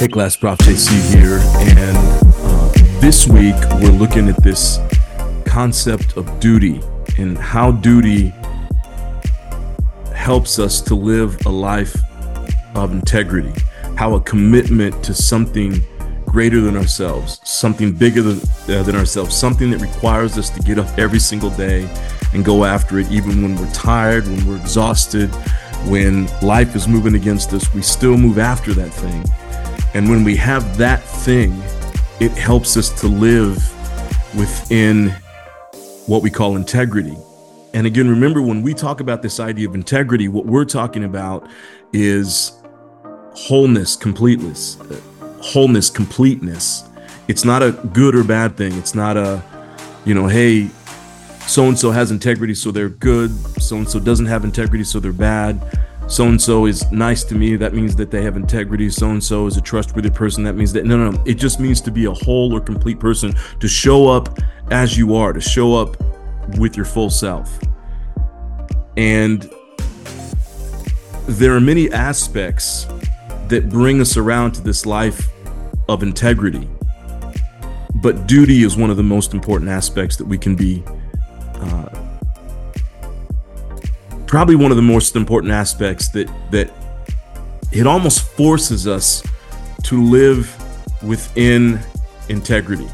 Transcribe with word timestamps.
Hey 0.00 0.08
class, 0.08 0.34
Prof 0.34 0.56
JC 0.60 1.14
here, 1.14 1.40
and 1.76 1.94
uh, 1.94 2.72
this 3.02 3.28
week 3.28 3.54
we're 3.82 3.92
looking 3.92 4.30
at 4.30 4.42
this 4.42 4.78
concept 5.44 6.16
of 6.16 6.40
duty 6.40 6.80
and 7.18 7.36
how 7.36 7.70
duty 7.70 8.32
helps 10.14 10.58
us 10.58 10.80
to 10.80 10.94
live 10.94 11.44
a 11.44 11.50
life 11.50 11.94
of 12.74 12.92
integrity, 12.92 13.52
how 13.94 14.14
a 14.14 14.20
commitment 14.22 15.04
to 15.04 15.12
something 15.12 15.84
greater 16.24 16.62
than 16.62 16.78
ourselves, 16.78 17.38
something 17.44 17.92
bigger 17.92 18.22
than, 18.22 18.40
uh, 18.74 18.82
than 18.82 18.96
ourselves, 18.96 19.36
something 19.36 19.70
that 19.70 19.82
requires 19.82 20.38
us 20.38 20.48
to 20.48 20.62
get 20.62 20.78
up 20.78 20.88
every 20.98 21.20
single 21.20 21.50
day 21.50 21.86
and 22.32 22.42
go 22.42 22.64
after 22.64 22.98
it, 23.00 23.10
even 23.10 23.42
when 23.42 23.54
we're 23.54 23.70
tired, 23.74 24.26
when 24.26 24.46
we're 24.46 24.56
exhausted, 24.56 25.28
when 25.90 26.26
life 26.40 26.74
is 26.74 26.88
moving 26.88 27.16
against 27.16 27.52
us, 27.52 27.70
we 27.74 27.82
still 27.82 28.16
move 28.16 28.38
after 28.38 28.72
that 28.72 28.88
thing. 28.88 29.22
And 29.94 30.08
when 30.08 30.24
we 30.24 30.36
have 30.36 30.76
that 30.78 31.02
thing, 31.02 31.62
it 32.20 32.32
helps 32.32 32.76
us 32.76 32.88
to 33.00 33.08
live 33.08 33.56
within 34.36 35.10
what 36.06 36.22
we 36.22 36.30
call 36.30 36.56
integrity. 36.56 37.16
And 37.72 37.86
again, 37.86 38.08
remember 38.08 38.42
when 38.42 38.62
we 38.62 38.74
talk 38.74 39.00
about 39.00 39.22
this 39.22 39.40
idea 39.40 39.68
of 39.68 39.74
integrity, 39.74 40.28
what 40.28 40.46
we're 40.46 40.64
talking 40.64 41.04
about 41.04 41.48
is 41.92 42.52
wholeness, 43.34 43.96
completeness, 43.96 44.80
uh, 44.80 45.00
wholeness, 45.40 45.88
completeness. 45.88 46.84
It's 47.28 47.44
not 47.44 47.62
a 47.62 47.72
good 47.92 48.14
or 48.14 48.24
bad 48.24 48.56
thing. 48.56 48.72
It's 48.74 48.94
not 48.94 49.16
a, 49.16 49.42
you 50.04 50.14
know, 50.14 50.26
hey, 50.26 50.68
so 51.46 51.66
and 51.66 51.78
so 51.78 51.90
has 51.90 52.10
integrity, 52.10 52.54
so 52.54 52.70
they're 52.70 52.88
good. 52.88 53.30
So 53.60 53.76
and 53.76 53.88
so 53.88 53.98
doesn't 53.98 54.26
have 54.26 54.44
integrity, 54.44 54.84
so 54.84 55.00
they're 55.00 55.12
bad. 55.12 55.60
So 56.10 56.26
and 56.26 56.42
so 56.42 56.66
is 56.66 56.90
nice 56.90 57.22
to 57.24 57.36
me. 57.36 57.54
That 57.54 57.72
means 57.72 57.94
that 57.94 58.10
they 58.10 58.22
have 58.22 58.36
integrity. 58.36 58.90
So 58.90 59.10
and 59.10 59.22
so 59.22 59.46
is 59.46 59.56
a 59.56 59.60
trustworthy 59.60 60.10
person. 60.10 60.42
That 60.42 60.54
means 60.54 60.72
that 60.72 60.84
no, 60.84 60.96
no, 60.96 61.12
no. 61.12 61.22
It 61.24 61.34
just 61.34 61.60
means 61.60 61.80
to 61.82 61.92
be 61.92 62.06
a 62.06 62.12
whole 62.12 62.52
or 62.52 62.60
complete 62.60 62.98
person, 62.98 63.32
to 63.60 63.68
show 63.68 64.08
up 64.08 64.36
as 64.72 64.98
you 64.98 65.14
are, 65.14 65.32
to 65.32 65.40
show 65.40 65.76
up 65.76 65.96
with 66.58 66.76
your 66.76 66.84
full 66.84 67.10
self. 67.10 67.56
And 68.96 69.48
there 71.28 71.54
are 71.54 71.60
many 71.60 71.92
aspects 71.92 72.88
that 73.46 73.68
bring 73.68 74.00
us 74.00 74.16
around 74.16 74.52
to 74.52 74.62
this 74.62 74.84
life 74.84 75.28
of 75.88 76.02
integrity. 76.02 76.68
But 78.02 78.26
duty 78.26 78.64
is 78.64 78.76
one 78.76 78.90
of 78.90 78.96
the 78.96 79.04
most 79.04 79.32
important 79.32 79.70
aspects 79.70 80.16
that 80.16 80.26
we 80.26 80.38
can 80.38 80.56
be. 80.56 80.82
Uh, 81.54 82.09
probably 84.30 84.54
one 84.54 84.70
of 84.70 84.76
the 84.76 84.82
most 84.82 85.16
important 85.16 85.52
aspects 85.52 86.08
that 86.08 86.30
that 86.52 86.72
it 87.72 87.84
almost 87.84 88.22
forces 88.22 88.86
us 88.86 89.24
to 89.82 90.04
live 90.04 90.56
within 91.02 91.80
integrity. 92.28 92.88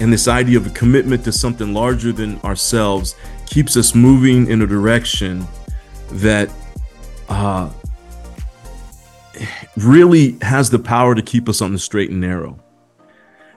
And 0.00 0.12
this 0.12 0.26
idea 0.26 0.58
of 0.58 0.66
a 0.66 0.70
commitment 0.70 1.22
to 1.22 1.30
something 1.30 1.72
larger 1.72 2.10
than 2.10 2.40
ourselves 2.40 3.14
keeps 3.46 3.76
us 3.76 3.94
moving 3.94 4.50
in 4.50 4.62
a 4.62 4.66
direction 4.66 5.46
that 6.10 6.50
uh, 7.28 7.70
really 9.76 10.36
has 10.42 10.68
the 10.68 10.80
power 10.80 11.14
to 11.14 11.22
keep 11.22 11.48
us 11.48 11.62
on 11.62 11.72
the 11.72 11.78
straight 11.78 12.10
and 12.10 12.20
narrow. 12.20 12.58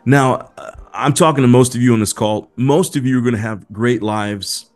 Now, 0.05 0.51
I'm 0.93 1.13
talking 1.13 1.41
to 1.41 1.47
most 1.47 1.73
of 1.73 1.81
you 1.81 1.93
on 1.93 1.99
this 1.99 2.13
call. 2.13 2.51
Most 2.55 2.95
of 2.95 3.03
you 3.03 3.17
are 3.17 3.21
going 3.21 3.33
to 3.33 3.41
have 3.41 3.65
great 3.71 4.03
lives 4.03 4.70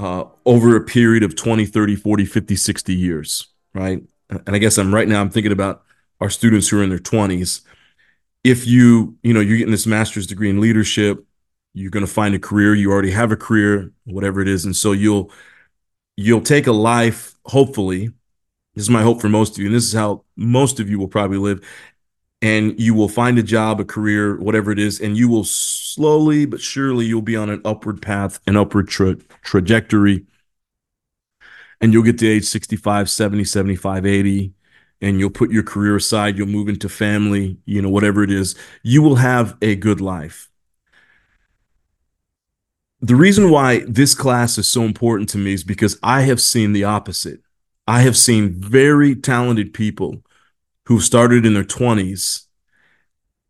uh, 0.00 0.24
over 0.46 0.76
a 0.76 0.80
period 0.80 1.22
of 1.22 1.36
20, 1.36 1.66
30, 1.66 1.94
40, 1.94 2.24
50, 2.24 2.56
60 2.56 2.94
years, 2.94 3.48
right? 3.74 4.02
And 4.30 4.56
I 4.56 4.58
guess 4.58 4.78
I'm 4.78 4.94
right 4.94 5.06
now, 5.06 5.20
I'm 5.20 5.28
thinking 5.28 5.52
about 5.52 5.82
our 6.22 6.30
students 6.30 6.68
who 6.68 6.80
are 6.80 6.82
in 6.82 6.88
their 6.88 6.98
20s. 6.98 7.60
If 8.42 8.66
you, 8.66 9.18
you 9.22 9.34
know, 9.34 9.40
you're 9.40 9.58
getting 9.58 9.72
this 9.72 9.86
master's 9.86 10.26
degree 10.26 10.48
in 10.48 10.58
leadership, 10.58 11.22
you're 11.74 11.90
going 11.90 12.06
to 12.06 12.10
find 12.10 12.34
a 12.34 12.38
career, 12.38 12.74
you 12.74 12.90
already 12.90 13.10
have 13.10 13.30
a 13.30 13.36
career, 13.36 13.92
whatever 14.04 14.40
it 14.40 14.48
is. 14.48 14.64
And 14.64 14.74
so 14.74 14.92
you'll, 14.92 15.30
you'll 16.16 16.40
take 16.40 16.66
a 16.66 16.72
life, 16.72 17.34
hopefully, 17.44 18.10
this 18.74 18.84
is 18.84 18.90
my 18.90 19.02
hope 19.02 19.20
for 19.20 19.28
most 19.28 19.52
of 19.52 19.58
you, 19.58 19.66
and 19.66 19.74
this 19.74 19.84
is 19.84 19.92
how 19.92 20.24
most 20.34 20.80
of 20.80 20.88
you 20.88 20.98
will 20.98 21.08
probably 21.08 21.36
live. 21.36 21.62
And 22.40 22.80
you 22.80 22.94
will 22.94 23.08
find 23.08 23.38
a 23.38 23.42
job, 23.42 23.80
a 23.80 23.84
career, 23.84 24.40
whatever 24.40 24.72
it 24.72 24.78
is, 24.78 24.98
and 24.98 25.18
you 25.18 25.28
will 25.28 25.44
slowly 25.94 26.46
but 26.46 26.60
surely 26.60 27.06
you'll 27.06 27.22
be 27.22 27.36
on 27.36 27.50
an 27.50 27.60
upward 27.64 28.00
path, 28.00 28.40
an 28.46 28.56
upward 28.56 28.88
tra- 28.88 29.16
trajectory. 29.42 30.26
And 31.80 31.92
you'll 31.92 32.02
get 32.02 32.18
to 32.18 32.28
age 32.28 32.44
65, 32.44 33.08
70, 33.08 33.44
75, 33.44 34.04
80, 34.04 34.52
and 35.00 35.18
you'll 35.18 35.30
put 35.30 35.50
your 35.50 35.62
career 35.62 35.96
aside, 35.96 36.36
you'll 36.36 36.46
move 36.46 36.68
into 36.68 36.88
family, 36.88 37.58
you 37.64 37.80
know, 37.80 37.88
whatever 37.88 38.22
it 38.22 38.30
is. 38.30 38.54
You 38.82 39.02
will 39.02 39.16
have 39.16 39.56
a 39.62 39.76
good 39.76 40.00
life. 40.00 40.50
The 43.00 43.16
reason 43.16 43.50
why 43.50 43.82
this 43.88 44.14
class 44.14 44.58
is 44.58 44.68
so 44.68 44.82
important 44.82 45.30
to 45.30 45.38
me 45.38 45.54
is 45.54 45.64
because 45.64 45.98
I 46.02 46.22
have 46.22 46.40
seen 46.40 46.74
the 46.74 46.84
opposite. 46.84 47.40
I 47.86 48.02
have 48.02 48.16
seen 48.16 48.60
very 48.60 49.16
talented 49.16 49.72
people 49.72 50.22
who 50.84 51.00
started 51.00 51.46
in 51.46 51.54
their 51.54 51.64
20s. 51.64 52.46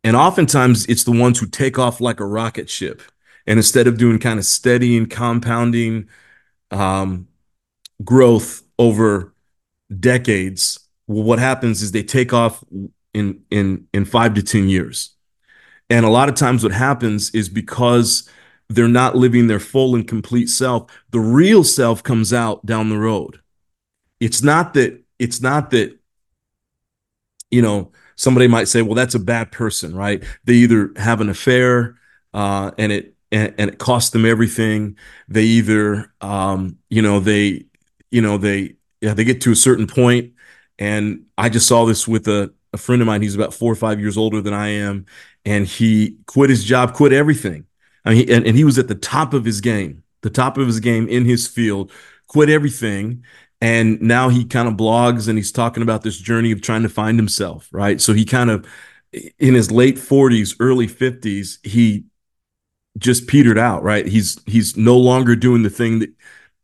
And 0.03 0.15
oftentimes 0.15 0.85
it's 0.87 1.03
the 1.03 1.11
ones 1.11 1.39
who 1.39 1.45
take 1.47 1.77
off 1.77 2.01
like 2.01 2.19
a 2.19 2.25
rocket 2.25 2.69
ship. 2.69 3.01
And 3.47 3.57
instead 3.57 3.87
of 3.87 3.97
doing 3.97 4.19
kind 4.19 4.39
of 4.39 4.45
steady 4.45 4.97
and 4.97 5.09
compounding 5.09 6.09
um, 6.71 7.27
growth 8.03 8.63
over 8.79 9.33
decades, 9.99 10.79
what 11.05 11.39
happens 11.39 11.81
is 11.81 11.91
they 11.91 12.03
take 12.03 12.33
off 12.33 12.63
in 13.13 13.41
in 13.49 13.87
in 13.93 14.05
five 14.05 14.33
to 14.35 14.43
ten 14.43 14.69
years. 14.69 15.15
And 15.89 16.05
a 16.05 16.09
lot 16.09 16.29
of 16.29 16.35
times 16.35 16.63
what 16.63 16.71
happens 16.71 17.31
is 17.31 17.49
because 17.49 18.29
they're 18.69 18.87
not 18.87 19.17
living 19.17 19.47
their 19.47 19.59
full 19.59 19.95
and 19.95 20.07
complete 20.07 20.47
self, 20.47 20.89
the 21.09 21.19
real 21.19 21.63
self 21.63 22.01
comes 22.01 22.31
out 22.31 22.65
down 22.65 22.89
the 22.89 22.97
road 22.97 23.41
it's 24.21 24.43
not 24.43 24.75
that 24.75 25.03
it's 25.19 25.41
not 25.41 25.71
that 25.71 25.99
you 27.51 27.61
know 27.61 27.91
somebody 28.15 28.47
might 28.47 28.67
say 28.67 28.81
well 28.81 28.95
that's 28.95 29.15
a 29.15 29.19
bad 29.19 29.51
person 29.51 29.95
right? 29.95 30.23
They 30.45 30.53
either 30.53 30.91
have 30.95 31.21
an 31.21 31.29
affair 31.29 31.97
uh, 32.33 32.71
and 32.77 32.91
it 32.91 33.15
and, 33.31 33.53
and, 33.57 33.69
it 33.69 33.77
costs 33.77 34.09
them 34.09 34.25
everything. 34.25 34.97
They 35.29 35.43
either 35.43 36.13
um, 36.21 36.77
you 36.89 37.01
know 37.01 37.19
they 37.19 37.65
you 38.09 38.21
know 38.21 38.37
they 38.37 38.75
yeah, 39.01 39.13
they 39.13 39.23
get 39.23 39.41
to 39.41 39.51
a 39.51 39.55
certain 39.55 39.87
point 39.87 40.33
and 40.77 41.25
i 41.37 41.49
just 41.49 41.67
saw 41.67 41.85
this 41.85 42.07
with 42.07 42.27
a, 42.27 42.53
a 42.73 42.77
friend 42.77 43.01
of 43.01 43.05
mine. 43.05 43.21
He's 43.21 43.35
about 43.35 43.53
four 43.53 43.71
or 43.71 43.75
five 43.75 43.99
years 43.99 44.17
older 44.17 44.41
than 44.41 44.53
i 44.53 44.67
am 44.67 45.05
and 45.45 45.65
he 45.65 46.17
quit 46.27 46.49
his 46.49 46.63
job 46.63 46.93
quit 46.93 47.13
everything. 47.13 47.65
I 48.03 48.13
mean, 48.15 48.31
and, 48.31 48.45
and 48.47 48.57
he 48.57 48.63
was 48.63 48.79
at 48.79 48.87
the 48.87 48.95
top 48.95 49.33
of 49.33 49.45
his 49.45 49.61
game 49.61 50.03
the 50.21 50.29
top 50.29 50.57
of 50.57 50.67
his 50.67 50.79
game 50.79 51.07
in 51.07 51.25
his 51.25 51.47
field 51.47 51.91
quit 52.27 52.49
everything 52.49 53.23
and 53.61 54.01
now 54.01 54.29
he 54.29 54.43
kind 54.43 54.67
of 54.67 54.73
blogs 54.73 55.27
and 55.27 55.37
he's 55.37 55.51
talking 55.51 55.83
about 55.83 56.01
this 56.01 56.17
journey 56.17 56.51
of 56.51 56.61
trying 56.61 56.81
to 56.81 56.89
find 56.89 57.17
himself 57.17 57.69
right? 57.71 58.01
So 58.01 58.13
he 58.13 58.25
kind 58.25 58.49
of 58.49 58.67
in 59.39 59.53
his 59.53 59.71
late 59.71 59.95
40s 59.95 60.55
early 60.59 60.87
50s 60.87 61.65
he 61.65 62.05
just 62.97 63.27
petered 63.27 63.57
out 63.57 63.83
right? 63.83 64.05
He's 64.05 64.41
he's 64.45 64.75
no 64.75 64.97
longer 64.97 65.35
doing 65.35 65.63
the 65.63 65.69
thing 65.69 65.99
that 65.99 66.09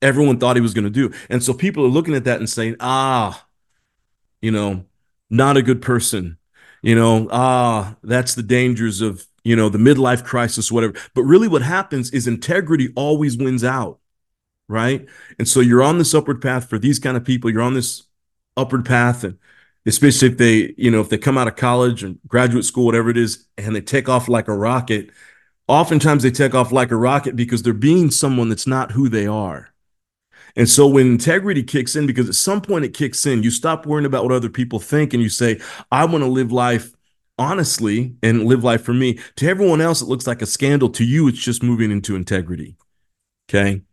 everyone 0.02 0.40
thought 0.40 0.56
he 0.56 0.62
was 0.62 0.74
going 0.74 0.84
to 0.84 0.90
do. 0.90 1.12
And 1.30 1.44
so 1.44 1.54
people 1.54 1.86
are 1.86 1.90
looking 1.90 2.16
at 2.16 2.26
that 2.26 2.40
and 2.40 2.50
saying 2.50 2.76
ah 2.80 3.46
you 4.42 4.52
know 4.52 4.86
not 5.30 5.58
a 5.58 5.62
good 5.62 5.82
person. 5.82 6.38
You 6.82 6.96
know 6.96 7.28
ah 7.32 7.96
that's 8.04 8.36
the 8.36 8.44
dangers 8.44 9.02
of 9.02 9.26
you 9.44 9.56
know 9.56 9.70
the 9.70 9.78
midlife 9.78 10.24
crisis 10.24 10.72
whatever. 10.72 10.94
But 11.14 11.24
really 11.24 11.48
what 11.48 11.62
happens 11.62 12.12
is 12.12 12.28
integrity 12.28 12.90
always 12.96 13.38
wins 13.38 13.64
out 13.64 14.00
right? 14.68 15.06
And 15.40 15.48
so 15.48 15.60
you're 15.60 15.84
on 15.84 15.98
this 15.98 16.14
upward 16.14 16.42
path 16.42 16.70
for 16.70 16.80
these 16.80 17.00
kind 17.00 17.18
of 17.18 17.24
people. 17.24 17.50
You're 17.50 17.62
on 17.62 17.74
this 17.74 18.04
upward 18.56 18.86
path, 18.86 19.24
and 19.24 19.38
especially 19.86 20.30
if 20.30 20.38
they, 20.38 20.74
you 20.78 20.92
know, 20.92 21.02
if 21.02 21.10
they 21.10 21.18
come 21.18 21.38
out 21.38 21.48
of 21.48 21.56
college 21.56 22.04
and 22.04 22.20
graduate 22.28 22.66
school, 22.66 22.86
whatever 22.86 23.10
it 23.10 23.18
is, 23.18 23.48
and 23.58 23.76
they 23.76 23.82
take 23.82 24.10
off 24.10 24.28
like 24.28 24.48
a 24.48 24.56
rocket. 24.56 25.10
Oftentimes 25.68 26.24
they 26.24 26.32
take 26.32 26.56
off 26.56 26.72
like 26.72 26.92
a 26.92 26.96
rocket 26.96 27.36
because 27.36 27.62
they're 27.62 27.74
being 27.74 28.10
someone 28.10 28.50
that's 28.50 28.68
not 28.68 28.92
who 28.92 29.10
they 29.10 29.28
are. 29.28 29.74
And 30.56 30.68
so 30.68 30.88
when 30.88 31.08
integrity 31.08 31.62
kicks 31.62 31.96
in, 31.96 32.08
because 32.08 32.28
at 32.28 32.36
some 32.36 32.62
point 32.62 32.84
it 32.84 32.94
kicks 32.94 33.26
in, 33.26 33.44
you 33.44 33.52
stop 33.52 33.86
worrying 33.86 34.08
about 34.08 34.24
what 34.24 34.34
other 34.34 34.50
people 34.50 34.80
think 34.80 35.14
and 35.14 35.22
you 35.22 35.30
say, 35.30 35.60
I 35.92 36.06
want 36.06 36.24
to 36.24 36.30
live 36.30 36.52
life 36.52 36.94
honestly 37.38 38.16
and 38.24 38.46
live 38.46 38.64
life 38.64 38.82
for 38.82 38.94
me. 38.94 39.20
To 39.36 39.48
everyone 39.48 39.82
else, 39.82 40.02
it 40.02 40.08
looks 40.08 40.26
like 40.26 40.42
a 40.42 40.48
scandal. 40.48 40.90
To 40.90 41.04
you, 41.04 41.28
it's 41.28 41.38
just 41.38 41.62
moving 41.62 41.92
into 41.92 42.16
integrity. 42.16 42.76
Okay. 43.50 43.84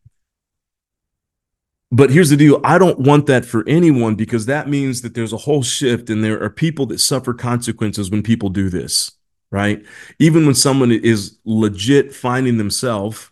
But 1.95 2.11
here's 2.11 2.31
the 2.31 2.37
deal 2.37 2.61
I 2.65 2.79
don't 2.79 2.99
want 2.99 3.27
that 3.27 3.45
for 3.45 3.63
anyone 3.69 4.15
because 4.15 4.47
that 4.47 4.69
means 4.69 5.03
that 5.03 5.15
there's 5.15 5.33
a 5.33 5.39
whole 5.39 5.63
shift 5.63 6.11
and 6.11 6.25
there 6.25 6.43
are 6.43 6.51
people 6.51 6.87
that 6.87 6.99
suffer 6.99 7.33
consequences 7.33 8.11
when 8.11 8.23
people 8.23 8.49
do 8.49 8.69
this, 8.69 9.13
right? 9.51 9.85
Even 10.19 10.45
when 10.45 10.55
someone 10.55 10.91
is 10.91 11.39
legit 11.45 12.15
finding 12.15 12.59
themselves 12.59 13.31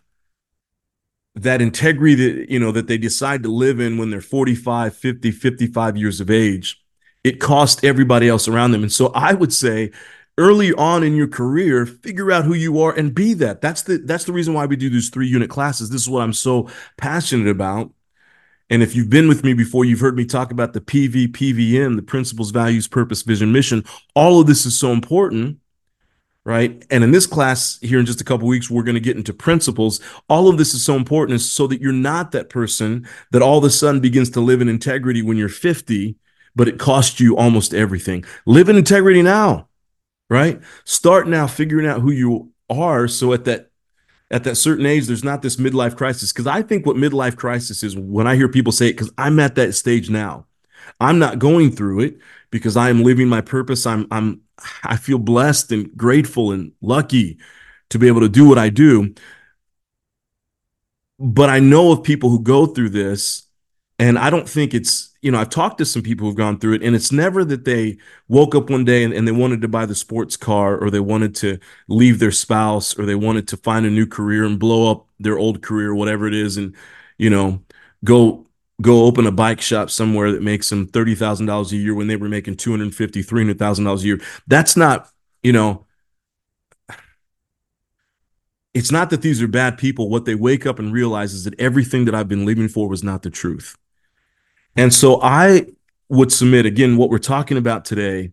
that 1.35 1.63
integrity 1.63 2.15
that 2.15 2.51
you 2.51 2.59
know 2.59 2.71
that 2.73 2.89
they 2.89 2.99
decide 2.99 3.43
to 3.43 3.49
live 3.49 3.81
in 3.81 3.97
when 3.97 4.11
they're 4.11 4.21
45 4.21 4.95
50 4.95 5.31
55 5.31 5.97
years 5.97 6.21
of 6.21 6.31
age 6.31 6.83
it 7.25 7.41
costs 7.41 7.83
everybody 7.85 8.29
else 8.29 8.49
around 8.49 8.73
them. 8.73 8.83
And 8.83 8.93
so 8.93 9.13
I 9.15 9.35
would 9.35 9.53
say 9.53 9.93
early 10.39 10.73
on 10.73 11.03
in 11.03 11.15
your 11.15 11.29
career, 11.29 11.87
figure 11.87 12.33
out 12.33 12.45
who 12.45 12.55
you 12.55 12.81
are 12.81 12.93
and 12.93 13.15
be 13.15 13.35
that. 13.35 13.61
That's 13.61 13.83
the 13.83 13.99
that's 13.99 14.25
the 14.25 14.33
reason 14.33 14.55
why 14.55 14.67
we 14.67 14.77
do 14.77 14.91
these 14.91 15.11
three 15.11 15.29
unit 15.29 15.51
classes. 15.51 15.91
This 15.91 16.03
is 16.03 16.09
what 16.09 16.23
I'm 16.23 16.33
so 16.33 16.69
passionate 16.97 17.49
about. 17.49 17.93
And 18.73 18.83
if 18.83 18.97
you've 18.97 19.11
been 19.11 19.29
with 19.29 19.45
me 19.45 19.53
before, 19.53 19.85
you've 19.85 20.01
heard 20.01 20.17
me 20.17 20.25
talk 20.25 20.51
about 20.51 20.73
the 20.73 20.81
PV, 20.81 21.29
PVM, 21.29 21.95
the 21.95 22.03
principles, 22.03 22.51
values, 22.53 22.89
purpose, 22.89 23.21
vision, 23.21 23.53
mission. 23.53 23.85
All 24.15 24.41
of 24.41 24.47
this 24.47 24.65
is 24.65 24.79
so 24.79 24.93
important 24.93 25.59
right? 26.45 26.85
And 26.91 27.05
in 27.05 27.13
this 27.13 27.27
class 27.27 27.79
here 27.83 28.01
in 28.01 28.07
just 28.07 28.21
a 28.21 28.25
couple 28.25 28.49
weeks, 28.49 28.69
we're 28.69 28.83
going 28.83 28.97
to 28.97 29.01
get 29.01 29.17
into 29.17 29.33
principles. 29.33 30.01
All 30.29 30.49
of 30.49 30.59
this 30.59 30.75
is 30.75 30.85
so 30.85 30.97
important 30.97 31.37
is 31.37 31.51
so 31.51 31.67
that 31.69 31.81
you're 31.81 31.93
not 31.93 32.33
that 32.33 32.49
person 32.49 33.07
that 33.31 33.43
all 33.43 33.59
of 33.59 33.65
a 33.65 33.71
sudden 33.71 34.01
begins 34.01 34.31
to 34.31 34.41
live 34.41 34.61
in 34.61 34.69
integrity 34.69 35.23
when 35.23 35.37
you're 35.37 35.49
50, 35.49 36.17
but 36.57 36.67
it 36.67 36.81
costs 36.81 37.21
you 37.21 37.37
almost 37.37 37.73
everything. 37.73 38.25
Live 38.45 38.69
in 38.69 38.77
integrity 38.77 39.23
now, 39.23 39.69
right? 40.29 40.61
Start 40.85 41.29
now 41.29 41.47
figuring 41.47 41.87
out 41.87 42.01
who 42.01 42.11
you 42.11 42.51
are. 42.69 43.07
So 43.07 43.33
at 43.33 43.45
that 43.45 43.71
at 44.33 44.45
that 44.45 44.57
certain 44.57 44.87
age, 44.87 45.07
there's 45.07 45.23
not 45.23 45.43
this 45.43 45.57
midlife 45.57 45.97
crisis. 45.97 46.33
Because 46.33 46.47
I 46.47 46.63
think 46.63 46.87
what 46.87 46.97
midlife 46.97 47.37
crisis 47.37 47.83
is 47.83 47.97
when 47.97 48.27
I 48.27 48.35
hear 48.35 48.49
people 48.49 48.73
say 48.73 48.89
it, 48.89 48.95
because 48.95 49.13
I'm 49.19 49.39
at 49.39 49.55
that 49.57 49.75
stage 49.75 50.11
now. 50.11 50.47
I'm 51.01 51.19
not 51.19 51.39
going 51.39 51.71
through 51.71 52.01
it 52.01 52.19
because 52.51 52.77
I 52.77 52.91
am 52.91 53.03
living 53.03 53.29
my 53.29 53.41
purpose. 53.41 53.87
I'm 53.87 54.07
I'm 54.11 54.41
I 54.85 54.97
feel 54.97 55.19
blessed 55.19 55.71
and 55.73 55.97
grateful 55.97 56.53
and 56.53 56.73
lucky 56.81 57.39
to 57.91 57.99
be 57.99 58.09
able 58.09 58.21
to 58.21 58.29
do 58.29 58.49
what 58.49 58.59
I 58.59 58.69
do. 58.69 59.15
But 61.19 61.51
I 61.51 61.61
know 61.61 61.93
of 61.93 62.03
people 62.03 62.31
who 62.31 62.41
go 62.41 62.67
through 62.67 62.91
this, 62.91 63.45
and 63.99 64.19
I 64.19 64.31
don't 64.31 64.49
think 64.49 64.75
it's, 64.75 65.11
you 65.21 65.31
know, 65.31 65.39
I've 65.39 65.51
talked 65.51 65.79
to 65.79 65.85
some 65.85 66.03
people 66.03 66.27
who've 66.27 66.37
gone 66.37 66.59
through 66.59 66.75
it, 66.75 66.83
and 66.83 66.97
it's 66.97 67.13
never 67.13 67.45
that 67.45 67.65
they 67.65 67.99
woke 68.29 68.55
up 68.55 68.71
one 68.71 68.85
day 68.85 69.05
and, 69.05 69.13
and 69.15 69.27
they 69.29 69.33
wanted 69.33 69.61
to 69.63 69.69
buy 69.69 69.87
the 69.87 69.95
sports 69.95 70.37
car 70.37 70.77
or 70.77 70.91
they 70.91 71.01
wanted 71.01 71.35
to 71.37 71.59
leave 71.89 72.19
their 72.19 72.33
spouse 72.33 72.99
or 72.99 73.07
they 73.07 73.15
wanted 73.15 73.47
to 73.49 73.57
find 73.57 73.87
a 73.87 73.91
new 73.91 74.07
career 74.07 74.45
and 74.45 74.59
blow 74.59 74.91
up 74.91 75.07
their 75.21 75.39
old 75.39 75.63
career, 75.63 75.95
whatever 75.95 76.27
it 76.27 76.35
is, 76.35 76.57
and, 76.57 76.75
you 77.19 77.31
know, 77.31 77.63
go 78.05 78.47
go 78.81 79.05
open 79.05 79.27
a 79.27 79.33
bike 79.33 79.61
shop 79.61 79.91
somewhere 79.91 80.33
that 80.33 80.43
makes 80.43 80.69
them 80.69 80.89
$30,000 80.89 81.71
a 81.71 81.77
year 81.77 81.95
when 81.95 82.09
they 82.09 82.17
were 82.17 82.29
making 82.29 82.57
$250,000, 82.57 83.25
$300,000 83.25 84.01
a 84.01 84.05
year. 84.05 84.21
That's 84.49 84.77
not, 84.77 85.09
you 85.45 85.53
know, 85.53 85.87
it's 88.75 88.91
not 88.91 89.11
that 89.11 89.23
these 89.23 89.43
are 89.43 89.49
bad 89.49 89.79
people. 89.79 90.09
What 90.09 90.25
they 90.25 90.35
wake 90.35 90.67
up 90.67 90.79
and 90.79 90.93
realize 90.93 91.35
is 91.35 91.45
that 91.45 91.59
everything 91.61 92.07
that 92.07 92.15
I've 92.15 92.29
been 92.29 92.47
living 92.47 92.69
for 92.69 92.89
was 92.89 93.03
not 93.05 93.23
the 93.23 93.31
truth. 93.31 93.77
And 94.77 94.93
so 94.93 95.21
I 95.23 95.67
would 96.09 96.33
submit 96.33 96.67
again 96.67 96.97
what 96.97 97.11
we're 97.11 97.19
talking 97.19 97.57
about 97.57 97.85
today 97.85 98.33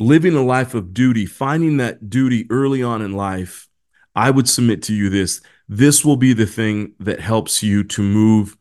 living 0.00 0.34
a 0.34 0.42
life 0.42 0.74
of 0.74 0.94
duty, 0.94 1.26
finding 1.26 1.76
that 1.76 2.08
duty 2.08 2.46
early 2.50 2.82
on 2.82 3.02
in 3.02 3.12
life. 3.12 3.68
I 4.16 4.30
would 4.30 4.48
submit 4.48 4.82
to 4.84 4.94
you 4.94 5.08
this 5.08 5.40
this 5.68 6.04
will 6.04 6.16
be 6.16 6.32
the 6.32 6.46
thing 6.46 6.94
that 6.98 7.20
helps 7.20 7.62
you 7.62 7.84
to 7.84 8.02
move 8.02 8.56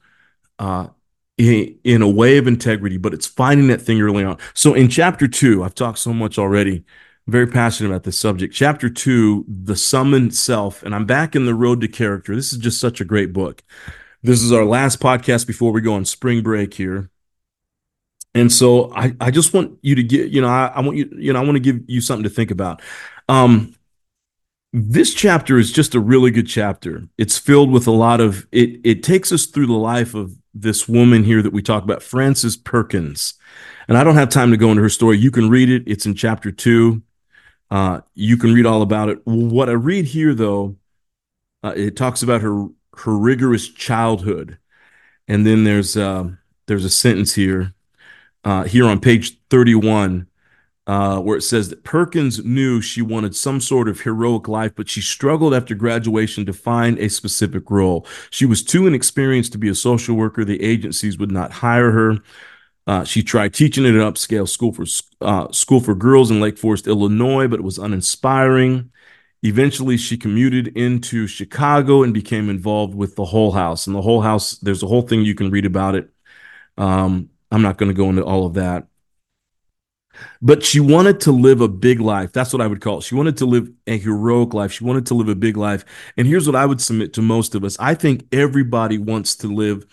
uh, 0.60 0.88
in, 1.40 1.80
in 1.84 2.02
a 2.04 2.10
way 2.10 2.38
of 2.38 2.46
integrity, 2.46 2.98
but 2.98 3.16
it's 3.16 3.26
finding 3.26 3.68
that 3.70 3.82
thing 3.82 4.00
early 4.00 4.24
on. 4.24 4.38
So 4.54 4.76
in 4.76 4.90
chapter 4.90 5.28
two, 5.28 5.64
I've 5.64 5.74
talked 5.74 5.98
so 5.98 6.14
much 6.14 6.38
already. 6.38 6.84
Very 7.26 7.48
passionate 7.48 7.90
about 7.90 8.04
this 8.04 8.18
subject. 8.18 8.54
Chapter 8.54 8.90
two, 8.90 9.46
the 9.48 9.76
summoned 9.76 10.36
self, 10.36 10.84
and 10.84 10.94
I'm 10.94 11.06
back 11.06 11.36
in 11.36 11.46
the 11.46 11.56
road 11.56 11.82
to 11.82 11.88
character. 11.88 12.36
This 12.36 12.54
is 12.54 12.60
just 12.60 12.80
such 12.80 13.02
a 13.02 13.06
great 13.06 13.34
book. 13.34 13.64
This 14.22 14.42
is 14.42 14.52
our 14.52 14.66
last 14.66 15.00
podcast 15.00 15.48
before 15.48 15.72
we 15.72 15.82
go 15.82 15.94
on 15.94 16.04
spring 16.04 16.44
break 16.44 16.74
here. 16.74 17.10
And 18.36 18.52
so 18.52 18.94
I, 18.94 19.16
I 19.20 19.32
just 19.32 19.54
want 19.54 19.80
you 19.82 19.96
to 19.96 20.04
get, 20.04 20.30
you 20.30 20.42
know, 20.42 20.50
I, 20.50 20.68
I 20.76 20.82
want 20.82 20.98
you, 20.98 21.10
you 21.18 21.34
know, 21.34 21.40
I 21.40 21.44
want 21.44 21.56
to 21.56 21.62
give 21.62 21.82
you 21.88 22.02
something 22.02 22.24
to 22.24 22.30
think 22.30 22.52
about. 22.52 22.82
Um, 23.28 23.76
this 24.72 25.14
chapter 25.14 25.58
is 25.58 25.72
just 25.72 25.96
a 25.96 26.00
really 26.00 26.32
good 26.32 26.48
chapter. 26.48 27.08
It's 27.18 27.38
filled 27.38 27.72
with 27.72 27.88
a 27.88 27.92
lot 27.92 28.20
of 28.20 28.46
it. 28.52 28.82
It 28.84 29.04
takes 29.04 29.32
us 29.32 29.46
through 29.46 29.68
the 29.68 29.74
life 29.74 30.14
of 30.14 30.36
this 30.54 30.88
woman 30.88 31.24
here 31.24 31.42
that 31.42 31.54
we 31.54 31.62
talk 31.62 31.84
about, 31.84 32.04
Frances 32.04 32.58
Perkins. 32.58 33.36
And 33.88 33.98
I 33.98 34.04
don't 34.04 34.16
have 34.16 34.30
time 34.30 34.52
to 34.52 34.58
go 34.58 34.70
into 34.70 34.84
her 34.84 34.90
story. 34.90 35.18
You 35.18 35.32
can 35.32 35.50
read 35.50 35.70
it. 35.70 35.84
It's 35.88 36.06
in 36.06 36.14
chapter 36.14 36.52
two. 36.52 37.02
Uh, 37.72 38.02
you 38.16 38.36
can 38.36 38.54
read 38.54 38.66
all 38.66 38.82
about 38.82 39.10
it. 39.10 39.22
What 39.24 39.70
I 39.70 39.74
read 39.74 40.06
here, 40.06 40.34
though, 40.34 40.76
uh, 41.64 41.74
it 41.76 41.96
talks 41.96 42.22
about 42.22 42.42
her 42.42 42.68
her 43.04 43.18
rigorous 43.18 43.68
childhood, 43.68 44.58
and 45.28 45.46
then 45.46 45.64
there's 45.64 45.96
uh, 45.98 46.30
there's 46.68 46.86
a 46.86 46.90
sentence 46.90 47.36
here 47.36 47.74
uh, 48.44 48.64
here 48.64 48.86
on 48.86 49.00
page 49.00 49.38
31 49.50 50.28
uh, 50.88 51.20
where 51.20 51.38
it 51.38 51.44
says 51.44 51.70
that 51.70 51.84
Perkins 51.84 52.44
knew 52.44 52.82
she 52.82 53.02
wanted 53.02 53.36
some 53.36 53.62
sort 53.62 53.88
of 53.88 54.02
heroic 54.02 54.48
life, 54.48 54.72
but 54.76 54.90
she 54.90 55.02
struggled 55.02 55.54
after 55.54 55.76
graduation 55.76 56.48
to 56.48 56.54
find 56.54 56.98
a 56.98 57.10
specific 57.10 57.70
role. 57.70 58.08
She 58.32 58.48
was 58.48 58.64
too 58.64 58.88
inexperienced 58.88 59.52
to 59.52 59.60
be 59.60 59.70
a 59.70 59.76
social 59.76 60.16
worker. 60.16 60.44
The 60.44 60.64
agencies 60.64 61.20
would 61.20 61.32
not 61.32 61.52
hire 61.52 61.92
her. 61.92 62.18
Uh, 62.88 63.04
she 63.04 63.22
tried 63.22 63.54
teaching 63.54 63.86
at 63.86 63.94
an 63.94 64.00
upscale 64.00 64.50
school 64.50 64.74
for 64.74 64.86
uh, 65.22 65.52
school 65.52 65.80
for 65.80 65.94
girls 65.94 66.32
in 66.32 66.42
Lake 66.42 66.58
Forest, 66.58 66.88
Illinois, 66.88 67.48
but 67.48 67.60
it 67.60 67.64
was 67.64 67.78
uninspiring. 67.78 68.90
Eventually, 69.44 69.98
she 69.98 70.18
commuted 70.18 70.68
into 70.70 71.28
Chicago 71.28 72.04
and 72.04 72.14
became 72.14 72.50
involved 72.50 72.94
with 72.94 73.16
the 73.16 73.26
Hull 73.26 73.52
House. 73.52 73.88
And 73.88 73.96
the 73.96 74.02
Hull 74.02 74.22
House, 74.22 74.58
there's 74.58 74.84
a 74.84 74.88
whole 74.88 75.02
thing 75.02 75.22
you 75.22 75.36
can 75.36 75.50
read 75.50 75.66
about 75.66 75.96
it. 75.96 76.10
Um, 76.78 77.30
I'm 77.52 77.62
not 77.62 77.78
going 77.78 77.90
to 77.90 77.96
go 77.96 78.10
into 78.10 78.24
all 78.24 78.46
of 78.46 78.56
that 78.56 78.88
but 80.42 80.64
she 80.64 80.80
wanted 80.80 81.22
to 81.22 81.32
live 81.32 81.62
a 81.62 81.68
big 81.68 82.00
life. 82.00 82.32
That's 82.32 82.54
what 82.54 82.62
I 82.62 82.68
would 82.68 82.82
call 82.82 83.00
it. 83.00 83.04
She 83.04 83.16
wanted 83.16 83.38
to 83.38 83.46
live 83.46 83.70
a 83.88 83.98
heroic 83.98 84.54
life. 84.54 84.72
She 84.72 84.84
wanted 84.84 85.06
to 85.08 85.14
live 85.14 85.30
a 85.30 85.36
big 85.36 85.58
life. 85.58 85.86
And 86.18 86.28
here's 86.28 86.48
what 86.48 86.56
I 86.56 86.66
would 86.66 86.82
submit 86.82 87.14
to 87.14 87.22
most 87.22 87.56
of 87.56 87.64
us 87.64 87.78
I 87.80 87.96
think 87.96 88.26
everybody 88.32 88.98
wants 88.98 89.36
to 89.38 89.48
live 89.48 89.86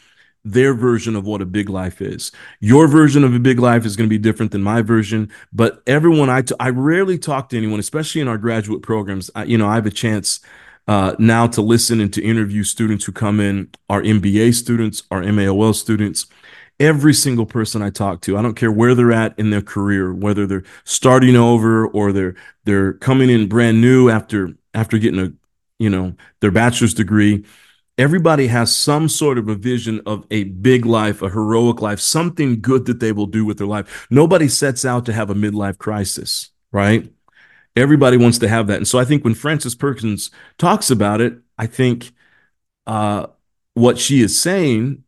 their 0.46 0.75
version 0.75 1.16
of 1.16 1.26
what 1.26 1.43
a 1.43 1.46
big 1.46 1.69
life 1.69 2.00
is. 2.00 2.31
Your 2.60 2.87
version 2.87 3.25
of 3.25 3.34
a 3.34 3.40
big 3.40 3.58
life 3.58 3.84
is 3.84 3.96
going 3.96 4.08
to 4.08 4.14
be 4.14 4.19
different 4.19 4.52
than 4.52 4.62
my 4.62 4.81
version, 4.81 5.28
but 5.52 5.82
everyone 5.88 6.31
I, 6.31 6.43
t- 6.43 6.54
I 6.60 6.70
rarely 6.70 7.19
talk 7.19 7.48
to 7.48 7.56
anyone, 7.56 7.81
especially 7.81 8.20
in 8.20 8.29
our 8.29 8.38
graduate 8.38 8.81
programs. 8.81 9.29
I, 9.34 9.43
you 9.44 9.58
know, 9.58 9.67
I 9.67 9.74
have 9.74 9.86
a 9.86 9.91
chance 9.91 10.38
uh, 10.86 11.17
now 11.19 11.48
to 11.48 11.60
listen 11.60 12.00
and 12.00 12.15
to 12.15 12.22
interview 12.22 12.62
students 12.62 13.05
who 13.05 13.10
come 13.10 13.41
in, 13.41 13.70
our 13.91 14.00
MBA 14.03 14.55
students, 14.55 15.03
our 15.10 15.20
MAOL 15.20 15.74
students, 15.74 16.26
every 16.79 17.12
single 17.12 17.46
person 17.46 17.82
I 17.82 17.91
talk 17.91 18.20
to, 18.22 18.38
I 18.38 18.43
don't 18.43 18.55
care 18.55 18.70
where 18.70 18.94
they're 18.94 19.10
at 19.10 19.36
in 19.41 19.50
their 19.50 19.62
career, 19.62 20.15
whether 20.15 20.46
they're 20.46 20.65
starting 20.84 21.34
over 21.34 21.88
or 21.88 22.12
they're 22.12 22.36
they're 22.65 22.93
coming 22.93 23.31
in 23.31 23.48
brand 23.48 23.81
new 23.81 24.10
after 24.10 24.50
after 24.74 24.98
getting 24.98 25.19
a 25.19 25.32
you 25.81 25.91
know 25.91 26.15
their 26.41 26.53
bachelor's 26.53 26.94
degree. 26.94 27.44
Everybody 27.98 28.48
has 28.48 28.76
some 28.76 29.08
sort 29.08 29.38
of 29.38 29.48
a 29.48 29.55
vision 29.55 30.03
of 30.05 30.26
a 30.31 30.44
big 30.44 30.84
life, 30.84 31.22
a 31.22 31.31
heroic 31.31 31.81
life, 31.81 31.98
something 31.98 32.60
good 32.60 32.84
that 32.86 33.00
they 33.00 33.10
will 33.10 33.26
do 33.26 33.44
with 33.46 33.56
their 33.56 33.67
life. 33.67 34.06
Nobody 34.10 34.48
sets 34.48 34.84
out 34.84 35.06
to 35.06 35.15
have 35.15 35.31
a 35.31 35.34
midlife 35.34 35.79
crisis, 35.79 36.50
right? 36.72 37.10
Everybody 37.74 38.19
wants 38.19 38.38
to 38.38 38.48
have 38.48 38.67
that. 38.67 38.76
And 38.76 38.88
so 38.88 38.98
I 38.98 39.05
think 39.05 39.24
when 39.24 39.34
Frances 39.34 39.74
Perkins 39.74 40.31
talks 40.58 40.91
about 40.91 41.22
it, 41.22 41.38
I 41.56 41.67
think 41.67 42.12
uh, 42.86 43.29
what 43.72 43.98
she 43.98 44.20
is 44.20 44.38
saying 44.38 45.05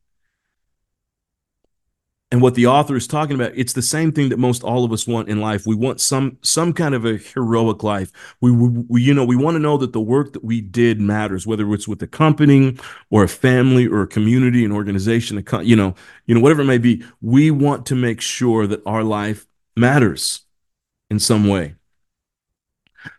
and 2.30 2.42
what 2.42 2.54
the 2.54 2.66
author 2.66 2.94
is 2.94 3.06
talking 3.06 3.34
about 3.34 3.52
it's 3.54 3.72
the 3.72 3.82
same 3.82 4.12
thing 4.12 4.28
that 4.28 4.38
most 4.38 4.62
all 4.62 4.84
of 4.84 4.92
us 4.92 5.06
want 5.06 5.28
in 5.28 5.40
life. 5.40 5.66
We 5.66 5.74
want 5.74 6.00
some 6.00 6.38
some 6.42 6.72
kind 6.72 6.94
of 6.94 7.04
a 7.04 7.16
heroic 7.16 7.82
life. 7.82 8.12
We, 8.40 8.50
we, 8.50 9.02
you 9.02 9.14
know 9.14 9.24
we 9.24 9.36
want 9.36 9.54
to 9.54 9.60
know 9.60 9.76
that 9.78 9.92
the 9.92 10.00
work 10.00 10.32
that 10.34 10.44
we 10.44 10.60
did 10.60 11.00
matters 11.00 11.46
whether 11.46 11.72
it's 11.72 11.88
with 11.88 12.02
a 12.02 12.06
company 12.06 12.76
or 13.10 13.24
a 13.24 13.28
family 13.28 13.86
or 13.86 14.02
a 14.02 14.06
community 14.06 14.64
an 14.64 14.72
organization 14.72 15.38
a, 15.38 15.62
you 15.62 15.76
know 15.76 15.94
you 16.26 16.34
know 16.34 16.40
whatever 16.40 16.62
it 16.62 16.66
may 16.66 16.78
be. 16.78 17.02
We 17.20 17.50
want 17.50 17.86
to 17.86 17.94
make 17.94 18.20
sure 18.20 18.66
that 18.66 18.82
our 18.86 19.02
life 19.02 19.46
matters 19.76 20.40
in 21.10 21.18
some 21.18 21.48
way. 21.48 21.74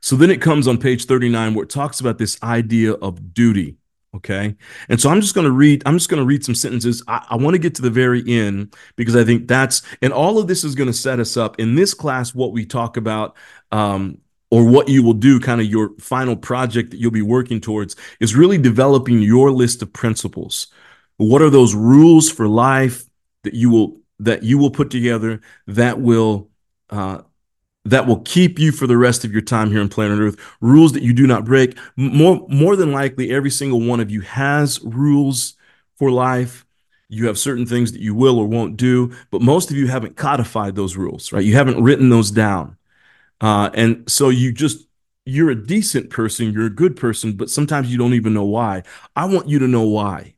So 0.02 0.16
then 0.16 0.30
it 0.30 0.42
comes 0.42 0.68
on 0.68 0.78
page 0.78 1.06
39 1.06 1.56
where 1.56 1.64
it 1.64 1.70
talks 1.70 2.00
about 2.00 2.18
this 2.18 2.42
idea 2.44 2.94
of 2.94 3.34
duty 3.34 3.79
Okay. 4.16 4.56
And 4.90 5.00
so 5.00 5.10
I'm 5.10 5.22
just 5.22 5.36
going 5.36 5.46
to 5.46 5.52
read, 5.52 5.84
I'm 5.86 5.96
just 5.96 6.10
going 6.10 6.22
to 6.22 6.26
read 6.26 6.44
some 6.44 6.56
sentences. 6.56 7.04
I, 7.08 7.28
I 7.30 7.36
want 7.36 7.54
to 7.54 7.60
get 7.60 7.76
to 7.76 7.84
the 7.84 7.92
very 7.92 8.24
end 8.28 8.76
because 8.96 9.16
I 9.16 9.24
think 9.24 9.48
that's, 9.48 9.84
and 10.02 10.12
all 10.12 10.40
of 10.40 10.48
this 10.48 10.64
is 10.64 10.74
going 10.74 10.88
to 10.88 10.94
set 10.94 11.20
us 11.20 11.38
up 11.38 11.60
in 11.60 11.76
this 11.76 11.94
class, 11.94 12.34
what 12.34 12.52
we 12.52 12.66
talk 12.66 12.98
about, 12.98 13.38
um, 13.72 14.18
or 14.50 14.68
what 14.68 14.90
you 14.90 15.04
will 15.04 15.14
do, 15.14 15.40
kind 15.40 15.62
of 15.62 15.68
your 15.68 15.92
final 16.00 16.36
project 16.36 16.90
that 16.90 16.98
you'll 16.98 17.12
be 17.12 17.22
working 17.22 17.62
towards 17.62 17.96
is 18.20 18.36
really 18.36 18.58
developing 18.58 19.22
your 19.22 19.52
list 19.52 19.84
of 19.84 19.94
principles. 19.94 20.68
What 21.18 21.44
are 21.44 21.52
those 21.52 21.76
rules 21.76 22.32
for 22.32 22.48
life 22.48 23.06
that 23.44 23.54
you 23.54 23.70
will, 23.70 24.00
that 24.20 24.42
you 24.42 24.58
will 24.58 24.72
put 24.72 24.90
together 24.90 25.42
that 25.68 26.02
will, 26.02 26.50
uh, 26.90 27.22
that 27.86 28.06
will 28.06 28.20
keep 28.22 28.60
you 28.60 28.72
for 28.72 28.88
the 28.88 28.98
rest 28.98 29.24
of 29.24 29.32
your 29.32 29.42
time 29.42 29.72
here 29.72 29.82
on 29.82 29.90
planet 29.90 30.20
Earth. 30.20 30.38
Rules 30.62 30.92
that 30.94 31.04
you 31.04 31.14
do 31.14 31.26
not 31.26 31.46
break. 31.46 31.78
More, 31.96 32.46
more 32.50 32.76
than 32.76 32.92
likely, 32.92 33.32
every 33.32 33.50
single 33.50 33.82
one 33.82 34.00
of 34.00 34.12
you 34.12 34.22
has 34.22 34.80
rules 34.84 35.56
for 35.96 36.12
life. 36.12 36.66
You 37.08 37.28
have 37.28 37.40
certain 37.40 37.66
things 37.66 37.92
that 37.92 38.02
you 38.02 38.14
will 38.14 38.38
or 38.38 38.48
won't 38.48 38.78
do, 38.78 39.12
but 39.32 39.42
most 39.42 39.72
of 39.72 39.78
you 39.78 39.88
haven't 39.88 40.16
codified 40.16 40.76
those 40.76 40.96
rules, 40.96 41.32
right? 41.32 41.44
You 41.44 41.56
haven't 41.56 41.82
written 41.82 42.10
those 42.10 42.30
down. 42.30 42.78
Uh, 43.42 43.70
and 43.74 44.10
so 44.10 44.30
you 44.30 44.52
just, 44.52 44.86
you're 45.26 45.50
a 45.50 45.56
decent 45.56 46.10
person, 46.10 46.52
you're 46.52 46.66
a 46.66 46.70
good 46.70 46.96
person, 46.96 47.34
but 47.34 47.50
sometimes 47.50 47.92
you 47.92 47.98
don't 47.98 48.14
even 48.14 48.34
know 48.34 48.46
why. 48.46 48.84
I 49.16 49.26
want 49.26 49.48
you 49.48 49.58
to 49.60 49.68
know 49.68 49.88
why, 49.88 50.36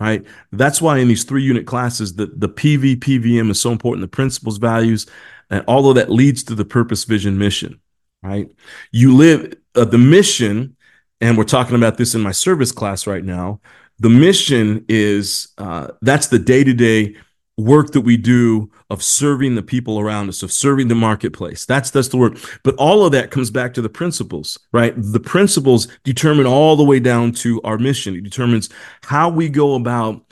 right? 0.00 0.24
That's 0.50 0.82
why 0.82 0.98
in 0.98 1.08
these 1.08 1.24
three 1.24 1.44
unit 1.44 1.66
classes, 1.66 2.14
the, 2.14 2.26
the 2.26 2.48
PV, 2.48 2.96
PVM 2.96 3.50
is 3.50 3.60
so 3.60 3.70
important, 3.70 4.00
the 4.00 4.08
principles, 4.08 4.58
values, 4.58 5.06
and 5.50 5.64
of 5.68 5.94
that 5.96 6.10
leads 6.10 6.42
to 6.44 6.54
the 6.54 6.64
purpose, 6.64 7.04
vision, 7.04 7.38
mission, 7.38 7.80
right? 8.22 8.48
You 8.92 9.14
live 9.14 9.54
uh, 9.74 9.84
the 9.84 9.98
mission, 9.98 10.76
and 11.20 11.36
we're 11.36 11.44
talking 11.44 11.76
about 11.76 11.96
this 11.96 12.14
in 12.14 12.20
my 12.20 12.32
service 12.32 12.72
class 12.72 13.06
right 13.06 13.24
now. 13.24 13.60
The 13.98 14.10
mission 14.10 14.84
is 14.88 15.48
uh, 15.58 15.88
that's 16.02 16.28
the 16.28 16.38
day 16.38 16.64
to 16.64 16.72
day 16.72 17.16
work 17.58 17.90
that 17.90 18.02
we 18.02 18.16
do 18.16 18.70
of 18.88 19.02
serving 19.02 19.56
the 19.56 19.62
people 19.62 19.98
around 19.98 20.28
us, 20.28 20.44
of 20.44 20.52
serving 20.52 20.86
the 20.88 20.94
marketplace. 20.94 21.66
That's 21.66 21.90
that's 21.90 22.08
the 22.08 22.16
work. 22.16 22.38
But 22.62 22.76
all 22.76 23.04
of 23.04 23.12
that 23.12 23.30
comes 23.30 23.50
back 23.50 23.74
to 23.74 23.82
the 23.82 23.88
principles, 23.88 24.58
right? 24.72 24.94
The 24.96 25.20
principles 25.20 25.88
determine 26.04 26.46
all 26.46 26.76
the 26.76 26.84
way 26.84 27.00
down 27.00 27.32
to 27.32 27.60
our 27.62 27.76
mission. 27.76 28.14
It 28.14 28.22
determines 28.22 28.68
how 29.02 29.28
we 29.28 29.48
go 29.48 29.74
about 29.74 30.27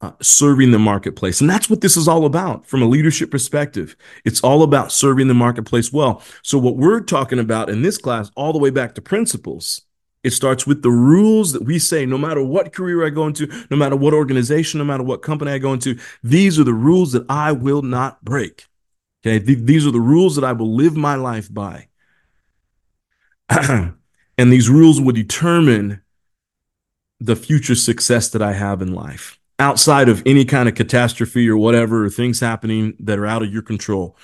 uh, 0.00 0.12
serving 0.20 0.70
the 0.70 0.78
marketplace. 0.78 1.40
And 1.40 1.50
that's 1.50 1.68
what 1.68 1.80
this 1.80 1.96
is 1.96 2.06
all 2.06 2.24
about 2.24 2.66
from 2.66 2.82
a 2.82 2.86
leadership 2.86 3.30
perspective. 3.30 3.96
It's 4.24 4.40
all 4.40 4.62
about 4.62 4.92
serving 4.92 5.28
the 5.28 5.34
marketplace 5.34 5.92
well. 5.92 6.22
So, 6.42 6.58
what 6.58 6.76
we're 6.76 7.00
talking 7.00 7.38
about 7.38 7.68
in 7.68 7.82
this 7.82 7.98
class, 7.98 8.30
all 8.36 8.52
the 8.52 8.58
way 8.58 8.70
back 8.70 8.94
to 8.94 9.02
principles, 9.02 9.82
it 10.22 10.30
starts 10.30 10.66
with 10.66 10.82
the 10.82 10.90
rules 10.90 11.52
that 11.52 11.64
we 11.64 11.78
say 11.78 12.04
no 12.06 12.18
matter 12.18 12.42
what 12.42 12.72
career 12.72 13.04
I 13.04 13.10
go 13.10 13.26
into, 13.26 13.48
no 13.70 13.76
matter 13.76 13.96
what 13.96 14.14
organization, 14.14 14.78
no 14.78 14.84
matter 14.84 15.02
what 15.02 15.22
company 15.22 15.52
I 15.52 15.58
go 15.58 15.72
into, 15.72 15.98
these 16.22 16.58
are 16.58 16.64
the 16.64 16.72
rules 16.72 17.12
that 17.12 17.24
I 17.28 17.52
will 17.52 17.82
not 17.82 18.24
break. 18.24 18.66
Okay. 19.22 19.44
Th- 19.44 19.58
these 19.58 19.86
are 19.86 19.90
the 19.92 20.00
rules 20.00 20.36
that 20.36 20.44
I 20.44 20.52
will 20.52 20.74
live 20.74 20.96
my 20.96 21.14
life 21.16 21.52
by. 21.52 21.88
and 23.48 23.94
these 24.36 24.68
rules 24.68 25.00
will 25.00 25.12
determine 25.12 26.02
the 27.18 27.34
future 27.34 27.74
success 27.74 28.28
that 28.30 28.42
I 28.42 28.52
have 28.52 28.80
in 28.80 28.94
life 28.94 29.38
outside 29.58 30.08
of 30.08 30.22
any 30.24 30.44
kind 30.44 30.68
of 30.68 30.74
catastrophe 30.74 31.48
or 31.48 31.56
whatever, 31.56 32.04
or 32.04 32.10
things 32.10 32.40
happening 32.40 32.94
that 33.00 33.18
are 33.18 33.26
out 33.26 33.42
of 33.42 33.52
your 33.52 33.62
control. 33.62 34.16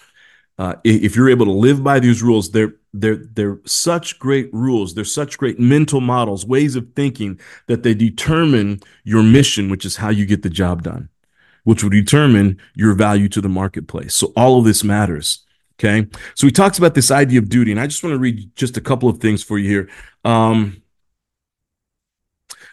Uh, 0.57 0.75
if 0.85 1.17
you're 1.17 1.29
able 1.29 1.47
to 1.47 1.53
live 1.53 1.83
by 1.83 1.99
these 1.99 2.23
rules, 2.23 2.51
they're 2.53 2.75
they're 2.93 3.25
they're 3.33 3.59
such 3.65 4.19
great 4.21 4.49
rules. 4.55 4.95
They're 4.95 5.05
such 5.05 5.37
great 5.37 5.59
mental 5.59 6.01
models, 6.01 6.47
ways 6.47 6.77
of 6.77 6.93
thinking 6.95 7.41
that 7.67 7.83
they 7.83 7.95
determine 7.95 8.81
your 9.03 9.25
mission, 9.25 9.69
which 9.69 9.85
is 9.85 9.97
how 9.97 10.11
you 10.11 10.27
get 10.27 10.43
the 10.43 10.51
job 10.51 10.85
done, 10.85 11.09
which 11.65 11.83
will 11.83 11.91
determine 11.91 12.59
your 12.75 12.95
value 12.95 13.29
to 13.31 13.41
the 13.41 13.49
marketplace. 13.49 14.15
So 14.15 14.33
all 14.37 14.59
of 14.59 14.65
this 14.65 14.85
matters. 14.85 15.41
Okay, 15.81 16.07
so 16.37 16.47
he 16.47 16.53
talks 16.53 16.79
about 16.79 16.95
this 16.95 17.11
idea 17.11 17.41
of 17.41 17.49
duty, 17.49 17.73
and 17.73 17.81
I 17.81 17.89
just 17.89 18.05
want 18.05 18.15
to 18.15 18.19
read 18.19 18.55
just 18.55 18.77
a 18.77 18.81
couple 18.81 19.09
of 19.09 19.19
things 19.19 19.43
for 19.43 19.59
you 19.59 19.69
here. 19.69 19.91
Um, 20.25 20.83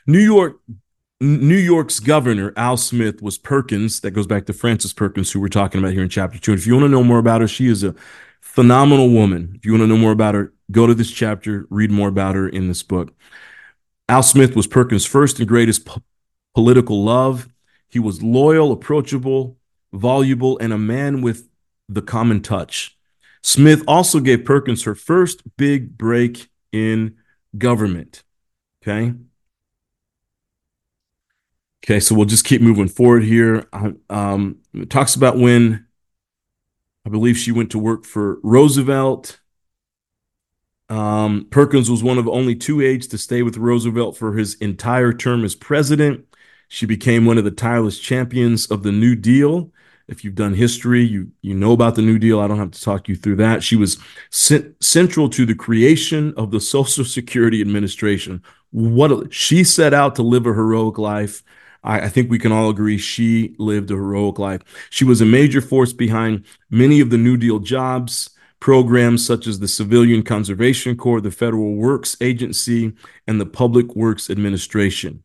New 0.05 0.19
York 0.19 0.59
New 1.21 1.55
York's 1.55 1.99
governor, 1.99 2.51
Al 2.57 2.77
Smith, 2.77 3.21
was 3.21 3.37
Perkins. 3.37 3.99
That 3.99 4.09
goes 4.11 4.25
back 4.25 4.47
to 4.47 4.53
Frances 4.53 4.91
Perkins, 4.91 5.31
who 5.31 5.39
we're 5.39 5.49
talking 5.49 5.79
about 5.79 5.93
here 5.93 6.01
in 6.01 6.09
chapter 6.09 6.39
two. 6.39 6.51
And 6.51 6.59
if 6.59 6.65
you 6.65 6.73
want 6.73 6.85
to 6.85 6.89
know 6.89 7.03
more 7.03 7.19
about 7.19 7.41
her, 7.41 7.47
she 7.47 7.67
is 7.67 7.83
a 7.83 7.93
phenomenal 8.39 9.07
woman. 9.07 9.53
If 9.55 9.63
you 9.63 9.71
want 9.71 9.83
to 9.83 9.87
know 9.87 9.97
more 9.97 10.13
about 10.13 10.33
her, 10.33 10.51
go 10.71 10.87
to 10.87 10.95
this 10.95 11.11
chapter, 11.11 11.67
read 11.69 11.91
more 11.91 12.07
about 12.07 12.33
her 12.33 12.49
in 12.49 12.67
this 12.67 12.81
book. 12.81 13.13
Al 14.09 14.23
Smith 14.23 14.55
was 14.55 14.65
Perkins' 14.65 15.05
first 15.05 15.37
and 15.37 15.47
greatest 15.47 15.85
po- 15.85 16.01
political 16.55 17.03
love. 17.03 17.47
He 17.87 17.99
was 17.99 18.23
loyal, 18.23 18.71
approachable, 18.71 19.57
voluble, 19.93 20.57
and 20.57 20.73
a 20.73 20.79
man 20.79 21.21
with 21.21 21.47
the 21.87 22.01
common 22.01 22.41
touch. 22.41 22.97
Smith 23.43 23.83
also 23.87 24.21
gave 24.21 24.43
Perkins 24.43 24.85
her 24.85 24.95
first 24.95 25.43
big 25.55 25.99
break 25.99 26.49
in 26.71 27.17
government. 27.55 28.23
Okay. 28.81 29.13
Okay, 31.83 31.99
so 31.99 32.13
we'll 32.13 32.25
just 32.25 32.45
keep 32.45 32.61
moving 32.61 32.87
forward 32.87 33.23
here. 33.23 33.67
Um, 34.09 34.59
it 34.73 34.89
talks 34.89 35.15
about 35.15 35.37
when 35.37 35.87
I 37.05 37.09
believe 37.09 37.37
she 37.37 37.51
went 37.51 37.71
to 37.71 37.79
work 37.79 38.05
for 38.05 38.39
Roosevelt. 38.43 39.39
Um, 40.89 41.47
Perkins 41.49 41.89
was 41.89 42.03
one 42.03 42.19
of 42.19 42.27
only 42.27 42.53
two 42.53 42.81
aides 42.81 43.07
to 43.07 43.17
stay 43.17 43.41
with 43.41 43.57
Roosevelt 43.57 44.15
for 44.15 44.37
his 44.37 44.55
entire 44.55 45.11
term 45.11 45.43
as 45.43 45.55
president. 45.55 46.25
She 46.67 46.85
became 46.85 47.25
one 47.25 47.37
of 47.37 47.45
the 47.45 47.51
tireless 47.51 47.97
champions 47.97 48.67
of 48.67 48.83
the 48.83 48.91
New 48.91 49.15
Deal. 49.15 49.71
If 50.07 50.23
you've 50.23 50.35
done 50.35 50.53
history, 50.53 51.03
you 51.03 51.31
you 51.41 51.55
know 51.55 51.71
about 51.71 51.95
the 51.95 52.01
New 52.01 52.19
Deal. 52.19 52.41
I 52.41 52.47
don't 52.47 52.57
have 52.59 52.71
to 52.71 52.81
talk 52.81 53.07
you 53.07 53.15
through 53.15 53.37
that. 53.37 53.63
She 53.63 53.75
was 53.75 53.97
central 54.29 55.29
to 55.29 55.45
the 55.45 55.55
creation 55.55 56.33
of 56.37 56.51
the 56.51 56.59
Social 56.59 57.05
Security 57.05 57.61
Administration. 57.61 58.43
What 58.71 59.11
a, 59.11 59.27
she 59.31 59.63
set 59.63 59.93
out 59.93 60.15
to 60.15 60.23
live 60.23 60.45
a 60.45 60.53
heroic 60.53 60.97
life 60.97 61.43
I, 61.83 62.01
I 62.01 62.09
think 62.09 62.29
we 62.29 62.39
can 62.39 62.51
all 62.51 62.69
agree 62.69 62.97
she 62.97 63.55
lived 63.57 63.91
a 63.91 63.95
heroic 63.95 64.39
life. 64.39 64.61
She 64.89 65.05
was 65.05 65.21
a 65.21 65.25
major 65.25 65.61
force 65.61 65.93
behind 65.93 66.45
many 66.69 66.99
of 66.99 67.09
the 67.09 67.17
New 67.17 67.37
Deal 67.37 67.59
jobs 67.59 68.29
programs 68.59 69.25
such 69.25 69.47
as 69.47 69.59
the 69.59 69.67
Civilian 69.67 70.23
Conservation 70.23 70.95
Corps, 70.95 71.19
the 71.19 71.31
Federal 71.31 71.75
Works 71.75 72.15
Agency, 72.21 72.93
and 73.27 73.41
the 73.41 73.45
Public 73.45 73.95
Works 73.95 74.29
Administration. 74.29 75.23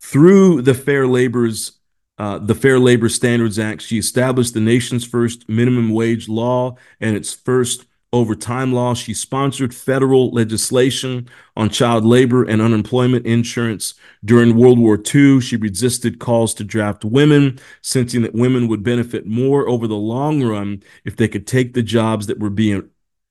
Through 0.00 0.62
the 0.62 0.74
Fair 0.74 1.06
Labor's 1.06 1.72
uh, 2.16 2.38
the 2.38 2.54
Fair 2.54 2.78
Labor 2.78 3.08
Standards 3.08 3.58
Act, 3.58 3.82
she 3.82 3.98
established 3.98 4.54
the 4.54 4.60
nation's 4.60 5.04
first 5.04 5.48
minimum 5.48 5.90
wage 5.90 6.28
law 6.28 6.76
and 7.00 7.16
its 7.16 7.32
first 7.34 7.86
overtime 8.14 8.72
law. 8.72 8.94
She 8.94 9.12
sponsored 9.12 9.74
federal 9.74 10.30
legislation 10.30 11.28
on 11.56 11.68
child 11.68 12.04
labor 12.04 12.44
and 12.44 12.62
unemployment 12.62 13.26
insurance. 13.26 13.94
During 14.24 14.56
World 14.56 14.78
War 14.78 14.98
II, 15.14 15.40
she 15.40 15.56
resisted 15.56 16.20
calls 16.20 16.54
to 16.54 16.64
draft 16.64 17.04
women, 17.04 17.58
sensing 17.82 18.22
that 18.22 18.34
women 18.34 18.68
would 18.68 18.82
benefit 18.82 19.26
more 19.26 19.68
over 19.68 19.86
the 19.86 19.96
long 19.96 20.42
run 20.42 20.82
if 21.04 21.16
they 21.16 21.28
could 21.28 21.46
take 21.46 21.74
the 21.74 21.82
jobs 21.82 22.26
that 22.28 22.38
were 22.38 22.50
being 22.50 22.88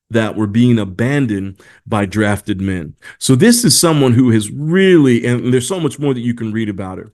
that 0.10 0.36
were 0.36 0.46
being 0.46 0.78
abandoned 0.78 1.60
by 1.88 2.06
drafted 2.06 2.62
men. 2.62 2.96
So 3.18 3.36
this 3.36 3.64
is 3.66 3.80
someone 3.80 4.14
who 4.14 4.30
has 4.30 4.52
really, 4.52 5.26
and 5.26 5.52
there's 5.52 5.68
so 5.68 5.80
much 5.80 5.98
more 5.98 6.14
that 6.14 6.20
you 6.20 6.36
can 6.36 6.52
read 6.52 6.70
about 6.70 7.00
her. 7.00 7.14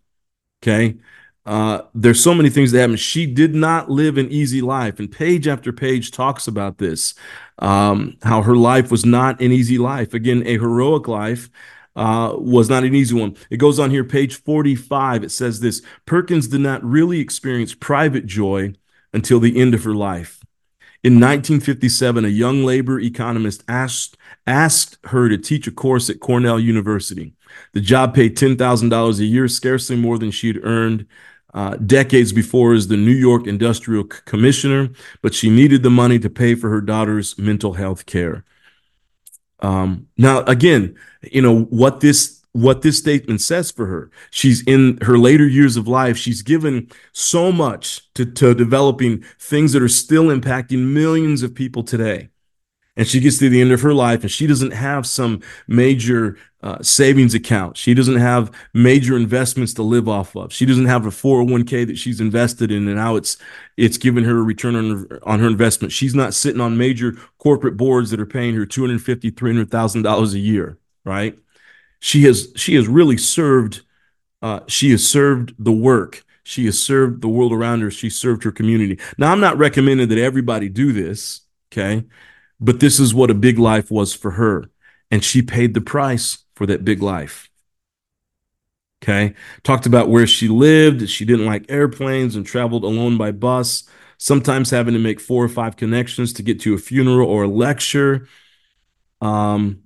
Okay. 0.62 0.98
Uh, 1.46 1.82
there's 1.96 2.22
so 2.22 2.36
many 2.36 2.50
things 2.50 2.72
that 2.72 2.80
happen. 2.80 2.96
She 2.96 3.26
did 3.26 3.56
not 3.56 3.90
live 3.90 4.18
an 4.18 4.30
easy 4.30 4.62
life, 4.62 5.00
and 5.00 5.12
page 5.12 5.48
after 5.48 5.74
page 5.74 6.12
talks 6.12 6.48
about 6.48 6.78
this. 6.78 7.16
Um, 7.60 8.18
how 8.24 8.42
her 8.42 8.56
life 8.56 8.90
was 8.90 9.06
not 9.06 9.42
an 9.42 9.52
easy 9.52 9.78
life. 9.78 10.14
Again, 10.14 10.44
a 10.46 10.54
heroic 10.54 11.08
life 11.10 11.50
uh, 11.96 12.34
was 12.38 12.70
not 12.70 12.84
an 12.86 12.96
easy 12.96 13.14
one. 13.14 13.36
It 13.50 13.58
goes 13.58 13.80
on 13.80 13.92
here, 13.92 14.06
page 14.06 14.36
45. 14.36 15.26
It 15.26 15.32
says 15.32 15.60
this 15.60 15.82
Perkins 16.06 16.48
did 16.48 16.62
not 16.62 16.84
really 16.84 17.20
experience 17.20 17.74
private 17.74 18.26
joy 18.26 18.74
until 19.14 19.40
the 19.40 19.60
end 19.60 19.74
of 19.74 19.84
her 19.84 19.94
life. 19.94 20.40
In 21.02 21.14
1957, 21.14 22.26
a 22.26 22.30
young 22.30 22.66
labor 22.66 23.00
economist 23.00 23.64
asked, 23.70 24.18
asked 24.46 24.98
her 25.06 25.30
to 25.30 25.38
teach 25.38 25.66
a 25.66 25.72
course 25.72 26.10
at 26.10 26.20
Cornell 26.20 26.60
University. 26.60 27.34
The 27.74 27.82
job 27.82 28.14
paid 28.14 28.38
$10,000 28.38 29.20
a 29.20 29.26
year, 29.26 29.48
scarcely 29.48 29.96
more 29.96 30.18
than 30.18 30.32
she 30.32 30.48
had 30.48 30.60
earned 30.64 31.06
uh, 31.54 31.76
decades 31.78 32.32
before 32.32 32.74
as 32.74 32.88
the 32.88 32.98
New 32.98 33.12
York 33.12 33.48
Industrial 33.48 34.04
Commissioner, 34.04 34.90
but 35.22 35.34
she 35.34 35.50
needed 35.50 35.84
the 35.84 35.90
money 35.90 36.20
to 36.20 36.30
pay 36.30 36.56
for 36.56 36.70
her 36.70 36.82
daughter's 36.82 37.38
mental 37.38 37.74
health 37.74 38.06
care. 38.06 38.46
Um, 39.62 40.08
now, 40.18 40.42
again, 40.42 40.96
you 41.24 41.42
know 41.42 41.62
what 41.64 42.00
this 42.00 42.40
what 42.52 42.82
this 42.82 42.98
statement 42.98 43.42
says 43.42 43.70
for 43.70 43.86
her. 43.86 44.10
She's 44.32 44.64
in 44.64 44.98
her 45.04 45.18
later 45.18 45.48
years 45.48 45.78
of 45.78 45.88
life. 45.88 46.18
She's 46.18 46.42
given 46.42 46.90
so 47.14 47.52
much 47.52 48.12
to, 48.16 48.26
to 48.26 48.56
developing 48.56 49.24
things 49.38 49.74
that 49.74 49.84
are 49.84 49.88
still 49.88 50.26
impacting 50.26 50.92
millions 50.92 51.44
of 51.44 51.54
people 51.54 51.84
today 51.84 52.30
and 53.00 53.08
she 53.08 53.22
gets 53.22 53.38
to 53.38 53.48
the 53.48 53.62
end 53.62 53.72
of 53.72 53.80
her 53.80 53.94
life 53.94 54.24
and 54.24 54.30
she 54.30 54.46
doesn't 54.46 54.72
have 54.72 55.08
some 55.08 55.42
major 55.70 56.38
uh, 56.62 56.84
savings 56.84 57.34
account. 57.34 57.78
She 57.78 57.94
doesn't 57.94 58.18
have 58.18 58.52
major 58.74 59.16
investments 59.16 59.74
to 59.76 59.84
live 59.84 60.10
off 60.10 60.36
of. 60.36 60.52
She 60.52 60.66
doesn't 60.66 60.88
have 60.88 61.06
a 61.06 61.10
401k 61.10 61.88
that 61.88 61.98
she's 61.98 62.20
invested 62.20 62.74
in 62.74 62.86
and 62.90 62.98
now 62.98 63.16
it's 63.16 63.38
it's 63.78 63.98
giving 63.98 64.26
her 64.26 64.40
a 64.40 64.44
return 64.44 64.76
on 64.76 65.08
her, 65.10 65.20
on 65.24 65.40
her 65.40 65.48
investment. 65.48 65.94
She's 65.94 66.14
not 66.14 66.34
sitting 66.34 66.60
on 66.60 66.78
major 66.78 67.14
corporate 67.38 67.78
boards 67.78 68.12
that 68.12 68.20
are 68.20 68.26
paying 68.26 68.54
her 68.56 68.66
250 68.66 69.32
$300,000 69.32 70.34
a 70.34 70.40
year, 70.40 70.78
right? 71.06 71.40
She 72.02 72.24
has 72.24 72.52
she 72.58 72.76
has 72.76 72.90
really 72.90 73.18
served 73.18 73.84
uh, 74.42 74.60
she 74.68 74.92
has 74.92 75.08
served 75.08 75.56
the 75.58 75.72
work. 75.72 76.26
She 76.44 76.66
has 76.66 76.78
served 76.78 77.22
the 77.22 77.30
world 77.30 77.54
around 77.54 77.80
her. 77.80 77.92
She 77.92 78.10
served 78.10 78.44
her 78.44 78.52
community. 78.52 79.00
Now, 79.18 79.32
I'm 79.32 79.40
not 79.40 79.58
recommending 79.58 80.10
that 80.10 80.18
everybody 80.18 80.68
do 80.68 80.92
this, 80.92 81.42
okay? 81.72 82.06
But 82.60 82.80
this 82.80 83.00
is 83.00 83.14
what 83.14 83.32
a 83.32 83.36
big 83.36 83.58
life 83.58 83.90
was 83.90 84.14
for 84.14 84.32
her. 84.32 84.70
And 85.12 85.24
she 85.24 85.42
paid 85.42 85.74
the 85.74 85.82
price 85.82 86.40
for 86.56 86.66
that 86.66 86.86
big 86.86 87.02
life. 87.02 87.50
Okay. 89.02 89.34
Talked 89.64 89.86
about 89.86 90.10
where 90.10 90.28
she 90.28 90.50
lived. 90.50 91.10
She 91.10 91.26
didn't 91.26 91.46
like 91.46 91.66
airplanes 91.70 92.36
and 92.36 92.46
traveled 92.46 92.84
alone 92.84 93.18
by 93.18 93.32
bus, 93.32 93.88
sometimes 94.18 94.70
having 94.70 94.94
to 94.94 95.00
make 95.00 95.22
four 95.22 95.44
or 95.44 95.50
five 95.50 95.78
connections 95.78 96.34
to 96.34 96.44
get 96.44 96.60
to 96.62 96.74
a 96.74 96.78
funeral 96.78 97.30
or 97.30 97.44
a 97.44 97.48
lecture. 97.48 98.28
Um, 99.22 99.84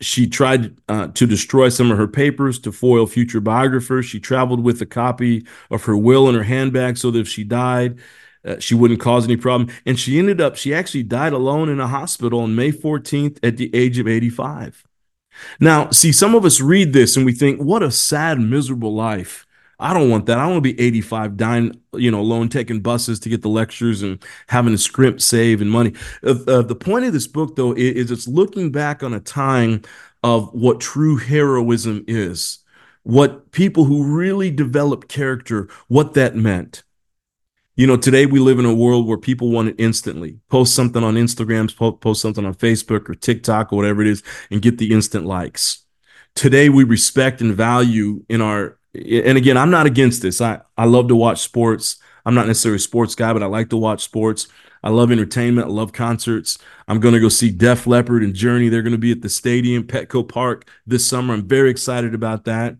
she 0.00 0.26
tried 0.26 0.76
uh, 0.88 1.08
to 1.08 1.26
destroy 1.26 1.68
some 1.68 1.92
of 1.92 1.98
her 1.98 2.08
papers 2.08 2.58
to 2.60 2.72
foil 2.72 3.06
future 3.06 3.40
biographers. 3.40 4.06
She 4.06 4.18
traveled 4.18 4.62
with 4.62 4.82
a 4.82 4.86
copy 4.86 5.46
of 5.70 5.84
her 5.84 5.96
will 5.96 6.28
in 6.28 6.34
her 6.34 6.42
handbag 6.42 6.96
so 6.96 7.12
that 7.12 7.20
if 7.20 7.28
she 7.28 7.44
died, 7.44 7.98
uh, 8.44 8.58
she 8.58 8.74
wouldn't 8.74 9.00
cause 9.00 9.24
any 9.24 9.36
problem. 9.36 9.74
And 9.86 9.98
she 9.98 10.18
ended 10.18 10.40
up, 10.40 10.56
she 10.56 10.74
actually 10.74 11.02
died 11.02 11.32
alone 11.32 11.68
in 11.68 11.80
a 11.80 11.88
hospital 11.88 12.40
on 12.40 12.54
May 12.54 12.72
14th 12.72 13.38
at 13.42 13.56
the 13.56 13.74
age 13.74 13.98
of 13.98 14.08
85. 14.08 14.84
Now, 15.60 15.90
see, 15.90 16.12
some 16.12 16.34
of 16.34 16.44
us 16.44 16.60
read 16.60 16.92
this 16.92 17.16
and 17.16 17.26
we 17.26 17.32
think, 17.32 17.60
what 17.60 17.82
a 17.82 17.90
sad, 17.90 18.38
miserable 18.40 18.94
life. 18.94 19.46
I 19.80 19.92
don't 19.92 20.08
want 20.08 20.26
that. 20.26 20.38
I 20.38 20.46
want 20.46 20.58
to 20.64 20.74
be 20.74 20.80
85 20.80 21.36
dying, 21.36 21.80
you 21.94 22.10
know, 22.10 22.20
alone, 22.20 22.48
taking 22.48 22.80
buses 22.80 23.18
to 23.20 23.28
get 23.28 23.42
the 23.42 23.48
lectures 23.48 24.02
and 24.02 24.22
having 24.48 24.72
to 24.72 24.78
scrimp, 24.78 25.20
save, 25.20 25.60
and 25.60 25.70
money. 25.70 25.94
Uh, 26.22 26.36
uh, 26.46 26.62
the 26.62 26.76
point 26.76 27.04
of 27.04 27.12
this 27.12 27.26
book, 27.26 27.56
though, 27.56 27.72
is, 27.72 27.96
is 27.96 28.10
it's 28.10 28.28
looking 28.28 28.70
back 28.70 29.02
on 29.02 29.12
a 29.12 29.20
time 29.20 29.82
of 30.22 30.52
what 30.54 30.80
true 30.80 31.16
heroism 31.16 32.04
is, 32.06 32.60
what 33.02 33.50
people 33.50 33.84
who 33.84 34.16
really 34.16 34.50
developed 34.50 35.08
character, 35.08 35.68
what 35.88 36.14
that 36.14 36.36
meant. 36.36 36.84
You 37.76 37.88
know, 37.88 37.96
today 37.96 38.24
we 38.24 38.38
live 38.38 38.60
in 38.60 38.66
a 38.66 38.74
world 38.74 39.08
where 39.08 39.18
people 39.18 39.50
want 39.50 39.68
it 39.68 39.74
instantly. 39.78 40.38
Post 40.48 40.76
something 40.76 41.02
on 41.02 41.14
Instagram, 41.14 41.74
post 42.00 42.22
something 42.22 42.44
on 42.44 42.54
Facebook 42.54 43.08
or 43.08 43.16
TikTok 43.16 43.72
or 43.72 43.76
whatever 43.76 44.00
it 44.00 44.06
is, 44.06 44.22
and 44.48 44.62
get 44.62 44.78
the 44.78 44.92
instant 44.92 45.26
likes. 45.26 45.84
Today 46.36 46.68
we 46.68 46.84
respect 46.84 47.40
and 47.40 47.52
value 47.52 48.24
in 48.28 48.40
our 48.40 48.78
and 48.94 49.36
again, 49.36 49.56
I'm 49.56 49.72
not 49.72 49.86
against 49.86 50.22
this. 50.22 50.40
I, 50.40 50.60
I 50.76 50.84
love 50.84 51.08
to 51.08 51.16
watch 51.16 51.40
sports. 51.40 51.96
I'm 52.24 52.36
not 52.36 52.46
necessarily 52.46 52.76
a 52.76 52.78
sports 52.78 53.16
guy, 53.16 53.32
but 53.32 53.42
I 53.42 53.46
like 53.46 53.70
to 53.70 53.76
watch 53.76 54.04
sports. 54.04 54.46
I 54.84 54.90
love 54.90 55.10
entertainment. 55.10 55.66
I 55.66 55.70
love 55.70 55.92
concerts. 55.92 56.58
I'm 56.86 57.00
going 57.00 57.14
to 57.14 57.20
go 57.20 57.30
see 57.30 57.50
Def 57.50 57.86
Leppard 57.86 58.22
and 58.22 58.34
Journey. 58.34 58.68
They're 58.68 58.82
going 58.82 58.92
to 58.92 58.98
be 58.98 59.12
at 59.12 59.22
the 59.22 59.30
stadium, 59.30 59.84
Petco 59.84 60.28
Park 60.28 60.68
this 60.86 61.06
summer. 61.06 61.32
I'm 61.32 61.48
very 61.48 61.70
excited 61.70 62.14
about 62.14 62.44
that. 62.44 62.76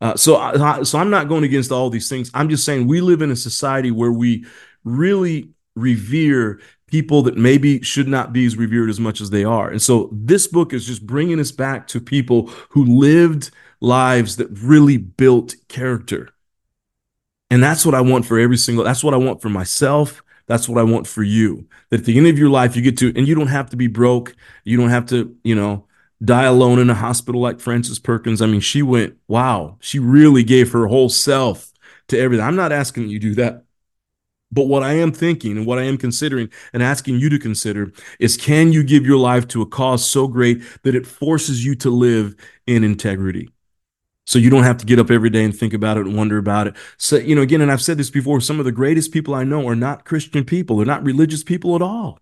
Uh, 0.00 0.16
so, 0.16 0.36
I, 0.36 0.84
so 0.84 0.98
I'm 0.98 1.10
not 1.10 1.28
going 1.28 1.42
against 1.42 1.72
all 1.72 1.90
these 1.90 2.08
things. 2.08 2.30
I'm 2.32 2.48
just 2.48 2.64
saying 2.64 2.86
we 2.86 3.00
live 3.00 3.22
in 3.22 3.32
a 3.32 3.36
society 3.36 3.90
where 3.90 4.12
we 4.12 4.46
really 4.84 5.50
revere 5.74 6.60
people 6.86 7.22
that 7.22 7.36
maybe 7.36 7.82
should 7.82 8.06
not 8.06 8.32
be 8.32 8.46
as 8.46 8.56
revered 8.56 8.88
as 8.88 9.00
much 9.00 9.20
as 9.20 9.30
they 9.30 9.42
are. 9.42 9.68
And 9.68 9.82
so 9.82 10.10
this 10.12 10.46
book 10.46 10.72
is 10.72 10.86
just 10.86 11.04
bringing 11.04 11.40
us 11.40 11.50
back 11.50 11.88
to 11.88 12.00
people 12.00 12.46
who 12.70 12.84
lived 12.84 13.50
lives 13.80 14.36
that 14.36 14.48
really 14.62 14.96
built 14.96 15.56
character. 15.66 16.30
And 17.50 17.60
that's 17.60 17.84
what 17.84 17.96
I 17.96 18.00
want 18.00 18.26
for 18.26 18.38
every 18.38 18.56
single, 18.56 18.84
that's 18.84 19.02
what 19.02 19.14
I 19.14 19.18
want 19.18 19.42
for 19.42 19.48
myself. 19.48 20.22
That's 20.48 20.68
what 20.68 20.78
I 20.78 20.82
want 20.82 21.06
for 21.06 21.22
you. 21.22 21.68
That 21.90 22.00
at 22.00 22.06
the 22.06 22.18
end 22.18 22.26
of 22.26 22.38
your 22.38 22.48
life, 22.48 22.74
you 22.74 22.82
get 22.82 22.96
to, 22.98 23.12
and 23.14 23.28
you 23.28 23.34
don't 23.34 23.48
have 23.48 23.70
to 23.70 23.76
be 23.76 23.86
broke. 23.86 24.34
You 24.64 24.76
don't 24.76 24.88
have 24.88 25.06
to, 25.06 25.36
you 25.44 25.54
know, 25.54 25.86
die 26.24 26.44
alone 26.44 26.78
in 26.78 26.90
a 26.90 26.94
hospital 26.94 27.40
like 27.40 27.60
Frances 27.60 27.98
Perkins. 27.98 28.42
I 28.42 28.46
mean, 28.46 28.60
she 28.60 28.82
went, 28.82 29.16
wow, 29.28 29.76
she 29.80 29.98
really 29.98 30.42
gave 30.42 30.72
her 30.72 30.86
whole 30.86 31.10
self 31.10 31.72
to 32.08 32.18
everything. 32.18 32.44
I'm 32.44 32.56
not 32.56 32.72
asking 32.72 33.08
you 33.08 33.20
do 33.20 33.34
that. 33.36 33.64
But 34.50 34.66
what 34.66 34.82
I 34.82 34.94
am 34.94 35.12
thinking 35.12 35.58
and 35.58 35.66
what 35.66 35.78
I 35.78 35.82
am 35.82 35.98
considering 35.98 36.48
and 36.72 36.82
asking 36.82 37.18
you 37.18 37.28
to 37.28 37.38
consider 37.38 37.92
is 38.18 38.38
can 38.38 38.72
you 38.72 38.82
give 38.82 39.04
your 39.04 39.18
life 39.18 39.46
to 39.48 39.60
a 39.60 39.66
cause 39.66 40.08
so 40.08 40.26
great 40.26 40.62
that 40.84 40.94
it 40.94 41.06
forces 41.06 41.66
you 41.66 41.74
to 41.76 41.90
live 41.90 42.34
in 42.66 42.82
integrity? 42.82 43.50
So 44.28 44.38
you 44.38 44.50
don't 44.50 44.64
have 44.64 44.76
to 44.76 44.84
get 44.84 44.98
up 44.98 45.10
every 45.10 45.30
day 45.30 45.42
and 45.42 45.56
think 45.56 45.72
about 45.72 45.96
it 45.96 46.04
and 46.04 46.14
wonder 46.14 46.36
about 46.36 46.66
it. 46.66 46.76
So, 46.98 47.16
you 47.16 47.34
know, 47.34 47.40
again, 47.40 47.62
and 47.62 47.72
I've 47.72 47.80
said 47.80 47.96
this 47.96 48.10
before, 48.10 48.42
some 48.42 48.58
of 48.58 48.66
the 48.66 48.72
greatest 48.72 49.10
people 49.10 49.34
I 49.34 49.42
know 49.42 49.66
are 49.66 49.74
not 49.74 50.04
Christian 50.04 50.44
people. 50.44 50.76
They're 50.76 50.84
not 50.84 51.02
religious 51.02 51.42
people 51.42 51.74
at 51.74 51.80
all. 51.80 52.18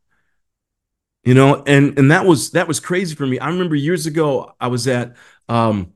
You 1.24 1.34
know, 1.34 1.64
and 1.66 1.98
and 1.98 2.08
that 2.12 2.24
was 2.24 2.52
that 2.52 2.68
was 2.68 2.78
crazy 2.78 3.16
for 3.16 3.26
me. 3.26 3.40
I 3.40 3.48
remember 3.48 3.74
years 3.74 4.06
ago 4.06 4.54
I 4.60 4.68
was 4.68 4.86
at 4.86 5.16
um 5.48 5.94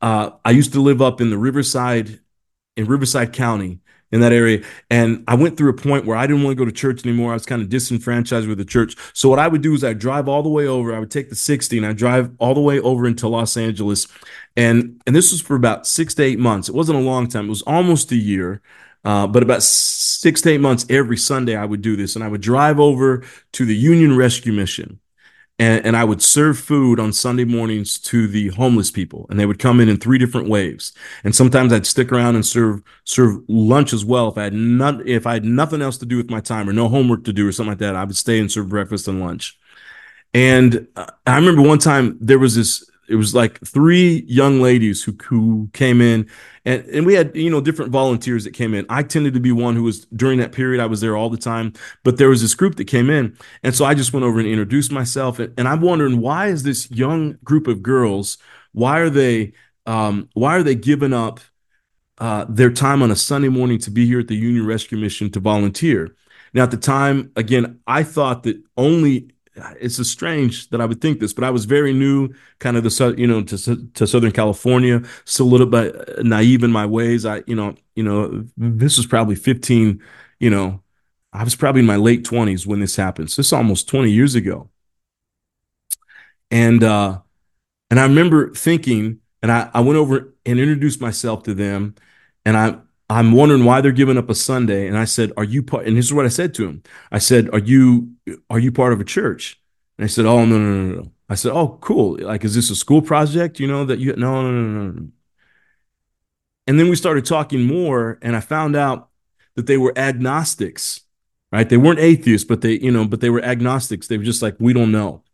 uh 0.00 0.30
I 0.44 0.52
used 0.52 0.72
to 0.74 0.80
live 0.80 1.02
up 1.02 1.20
in 1.20 1.30
the 1.30 1.38
Riverside 1.38 2.20
in 2.76 2.86
Riverside 2.86 3.32
County 3.32 3.80
in 4.10 4.20
that 4.20 4.32
area. 4.32 4.64
And 4.90 5.24
I 5.28 5.34
went 5.34 5.56
through 5.56 5.70
a 5.70 5.74
point 5.74 6.06
where 6.06 6.16
I 6.16 6.26
didn't 6.26 6.42
want 6.42 6.56
to 6.56 6.58
go 6.58 6.64
to 6.64 6.72
church 6.72 7.04
anymore. 7.04 7.32
I 7.32 7.34
was 7.34 7.46
kind 7.46 7.60
of 7.60 7.68
disenfranchised 7.68 8.48
with 8.48 8.58
the 8.58 8.64
church. 8.64 8.96
So 9.12 9.28
what 9.28 9.38
I 9.38 9.48
would 9.48 9.62
do 9.62 9.74
is 9.74 9.84
I'd 9.84 9.98
drive 9.98 10.28
all 10.28 10.42
the 10.42 10.48
way 10.48 10.66
over. 10.66 10.94
I 10.94 10.98
would 10.98 11.10
take 11.10 11.28
the 11.28 11.34
60 11.34 11.76
and 11.76 11.86
I'd 11.86 11.96
drive 11.96 12.30
all 12.38 12.54
the 12.54 12.60
way 12.60 12.80
over 12.80 13.06
into 13.06 13.28
Los 13.28 13.56
Angeles. 13.56 14.06
And 14.56 15.00
and 15.06 15.14
this 15.14 15.30
was 15.30 15.40
for 15.40 15.56
about 15.56 15.86
six 15.86 16.14
to 16.14 16.22
eight 16.22 16.38
months. 16.38 16.68
It 16.68 16.74
wasn't 16.74 16.98
a 16.98 17.02
long 17.02 17.28
time. 17.28 17.46
It 17.46 17.50
was 17.50 17.62
almost 17.62 18.10
a 18.12 18.16
year. 18.16 18.60
Uh, 19.04 19.26
but 19.26 19.42
about 19.42 19.62
six 19.62 20.40
to 20.42 20.50
eight 20.50 20.60
months 20.60 20.84
every 20.90 21.16
Sunday, 21.16 21.56
I 21.56 21.64
would 21.64 21.82
do 21.82 21.96
this, 21.96 22.16
and 22.16 22.24
I 22.24 22.28
would 22.28 22.40
drive 22.40 22.80
over 22.80 23.24
to 23.52 23.64
the 23.64 23.76
Union 23.76 24.16
Rescue 24.16 24.52
Mission, 24.52 24.98
and, 25.58 25.84
and 25.84 25.96
I 25.96 26.04
would 26.04 26.22
serve 26.22 26.58
food 26.58 27.00
on 27.00 27.12
Sunday 27.12 27.44
mornings 27.44 27.98
to 28.00 28.28
the 28.28 28.48
homeless 28.48 28.90
people, 28.90 29.26
and 29.28 29.38
they 29.38 29.46
would 29.46 29.58
come 29.58 29.80
in 29.80 29.88
in 29.88 29.96
three 29.96 30.18
different 30.18 30.48
waves. 30.48 30.92
And 31.24 31.34
sometimes 31.34 31.72
I'd 31.72 31.86
stick 31.86 32.12
around 32.12 32.36
and 32.36 32.46
serve 32.46 32.82
serve 33.04 33.40
lunch 33.48 33.92
as 33.92 34.04
well 34.04 34.28
if 34.28 34.38
I 34.38 34.44
had 34.44 34.54
not 34.54 35.06
if 35.06 35.26
I 35.26 35.34
had 35.34 35.44
nothing 35.44 35.82
else 35.82 35.98
to 35.98 36.06
do 36.06 36.16
with 36.16 36.30
my 36.30 36.40
time 36.40 36.68
or 36.68 36.72
no 36.72 36.88
homework 36.88 37.24
to 37.24 37.32
do 37.32 37.48
or 37.48 37.52
something 37.52 37.72
like 37.72 37.78
that. 37.78 37.96
I 37.96 38.04
would 38.04 38.16
stay 38.16 38.38
and 38.38 38.50
serve 38.50 38.68
breakfast 38.68 39.08
and 39.08 39.20
lunch. 39.20 39.58
And 40.34 40.86
uh, 40.94 41.06
I 41.26 41.36
remember 41.36 41.62
one 41.62 41.78
time 41.78 42.18
there 42.20 42.38
was 42.38 42.54
this 42.54 42.88
it 43.08 43.16
was 43.16 43.34
like 43.34 43.58
three 43.66 44.24
young 44.28 44.60
ladies 44.60 45.02
who 45.02 45.16
who 45.24 45.68
came 45.72 46.00
in 46.00 46.28
and 46.64 46.84
and 46.86 47.06
we 47.06 47.14
had 47.14 47.34
you 47.34 47.50
know 47.50 47.60
different 47.60 47.90
volunteers 47.90 48.44
that 48.44 48.52
came 48.52 48.74
in. 48.74 48.84
I 48.88 49.02
tended 49.02 49.34
to 49.34 49.40
be 49.40 49.52
one 49.52 49.74
who 49.74 49.82
was 49.82 50.04
during 50.06 50.38
that 50.40 50.52
period 50.52 50.80
i 50.80 50.86
was 50.86 51.00
there 51.00 51.16
all 51.16 51.30
the 51.30 51.38
time 51.38 51.72
but 52.04 52.18
there 52.18 52.28
was 52.28 52.42
this 52.42 52.54
group 52.54 52.76
that 52.76 52.84
came 52.84 53.10
in. 53.10 53.36
And 53.62 53.74
so 53.74 53.84
i 53.84 53.94
just 53.94 54.12
went 54.12 54.24
over 54.24 54.38
and 54.38 54.48
introduced 54.48 54.92
myself 54.92 55.38
and, 55.38 55.52
and 55.58 55.66
i'm 55.66 55.80
wondering 55.80 56.20
why 56.20 56.48
is 56.48 56.62
this 56.62 56.90
young 56.90 57.38
group 57.42 57.66
of 57.66 57.82
girls 57.82 58.38
why 58.72 58.98
are 58.98 59.10
they 59.10 59.52
um, 59.86 60.28
why 60.34 60.54
are 60.54 60.62
they 60.62 60.74
giving 60.74 61.14
up 61.14 61.40
uh, 62.18 62.44
their 62.48 62.70
time 62.70 63.02
on 63.02 63.10
a 63.10 63.16
sunday 63.16 63.48
morning 63.48 63.78
to 63.78 63.90
be 63.90 64.06
here 64.06 64.20
at 64.20 64.28
the 64.28 64.36
union 64.36 64.66
rescue 64.66 64.98
mission 64.98 65.30
to 65.32 65.40
volunteer? 65.40 66.14
Now 66.52 66.64
at 66.64 66.70
the 66.70 66.76
time 66.76 67.32
again 67.36 67.80
i 67.86 68.02
thought 68.02 68.42
that 68.42 68.62
only 68.76 69.30
it's 69.80 69.98
a 69.98 70.04
strange 70.04 70.68
that 70.70 70.80
I 70.80 70.86
would 70.86 71.00
think 71.00 71.20
this, 71.20 71.32
but 71.32 71.44
I 71.44 71.50
was 71.50 71.64
very 71.64 71.92
new, 71.92 72.30
kind 72.58 72.76
of 72.76 72.84
the 72.84 73.14
you 73.16 73.26
know 73.26 73.42
to 73.42 73.88
to 73.94 74.06
Southern 74.06 74.32
California, 74.32 75.02
still 75.24 75.46
a 75.46 75.48
little 75.48 75.66
bit 75.66 76.24
naive 76.24 76.62
in 76.64 76.72
my 76.72 76.86
ways. 76.86 77.26
I 77.26 77.42
you 77.46 77.54
know 77.54 77.74
you 77.94 78.02
know 78.02 78.46
this 78.56 78.96
was 78.96 79.06
probably 79.06 79.34
15, 79.34 80.02
you 80.40 80.50
know, 80.50 80.82
I 81.32 81.44
was 81.44 81.54
probably 81.56 81.80
in 81.80 81.86
my 81.86 81.96
late 81.96 82.24
20s 82.24 82.66
when 82.66 82.80
this 82.80 82.96
happened. 82.96 83.30
So 83.30 83.40
it's 83.40 83.52
almost 83.52 83.88
20 83.88 84.10
years 84.10 84.34
ago, 84.34 84.70
and 86.50 86.82
uh, 86.82 87.20
and 87.90 88.00
I 88.00 88.04
remember 88.04 88.52
thinking, 88.54 89.20
and 89.42 89.52
I 89.52 89.70
I 89.74 89.80
went 89.80 89.98
over 89.98 90.34
and 90.46 90.58
introduced 90.58 91.00
myself 91.00 91.42
to 91.44 91.54
them, 91.54 91.94
and 92.44 92.56
I 92.56 92.78
I'm 93.10 93.32
wondering 93.32 93.64
why 93.64 93.80
they're 93.80 93.92
giving 93.92 94.18
up 94.18 94.28
a 94.28 94.34
Sunday. 94.34 94.86
And 94.86 94.96
I 94.96 95.04
said, 95.04 95.32
Are 95.36 95.44
you 95.44 95.62
part? 95.62 95.86
And 95.86 95.96
this 95.96 96.06
is 96.06 96.14
what 96.14 96.26
I 96.26 96.28
said 96.28 96.54
to 96.54 96.66
him. 96.66 96.82
I 97.10 97.18
said, 97.18 97.48
Are 97.52 97.58
you 97.58 98.14
are 98.50 98.58
you 98.58 98.70
part 98.70 98.92
of 98.92 99.00
a 99.00 99.04
church? 99.04 99.60
And 99.96 100.04
I 100.04 100.08
said, 100.08 100.26
Oh, 100.26 100.44
no, 100.44 100.58
no, 100.58 100.82
no, 100.82 100.94
no. 101.02 101.12
I 101.28 101.34
said, 101.34 101.52
Oh, 101.52 101.78
cool. 101.80 102.18
Like, 102.20 102.44
is 102.44 102.54
this 102.54 102.70
a 102.70 102.76
school 102.76 103.00
project? 103.00 103.60
You 103.60 103.66
know, 103.66 103.84
that 103.86 103.98
you 103.98 104.14
no, 104.16 104.42
no, 104.42 104.50
no, 104.50 104.90
no. 104.90 105.08
And 106.66 106.78
then 106.78 106.90
we 106.90 106.96
started 106.96 107.24
talking 107.24 107.64
more, 107.64 108.18
and 108.20 108.36
I 108.36 108.40
found 108.40 108.76
out 108.76 109.08
that 109.54 109.66
they 109.66 109.78
were 109.78 109.94
agnostics, 109.96 111.00
right? 111.50 111.66
They 111.66 111.78
weren't 111.78 111.98
atheists, 111.98 112.46
but 112.46 112.60
they, 112.60 112.72
you 112.72 112.90
know, 112.90 113.06
but 113.06 113.22
they 113.22 113.30
were 113.30 113.42
agnostics. 113.42 114.06
They 114.06 114.18
were 114.18 114.24
just 114.24 114.42
like, 114.42 114.56
we 114.58 114.74
don't 114.74 114.92
know. 114.92 115.24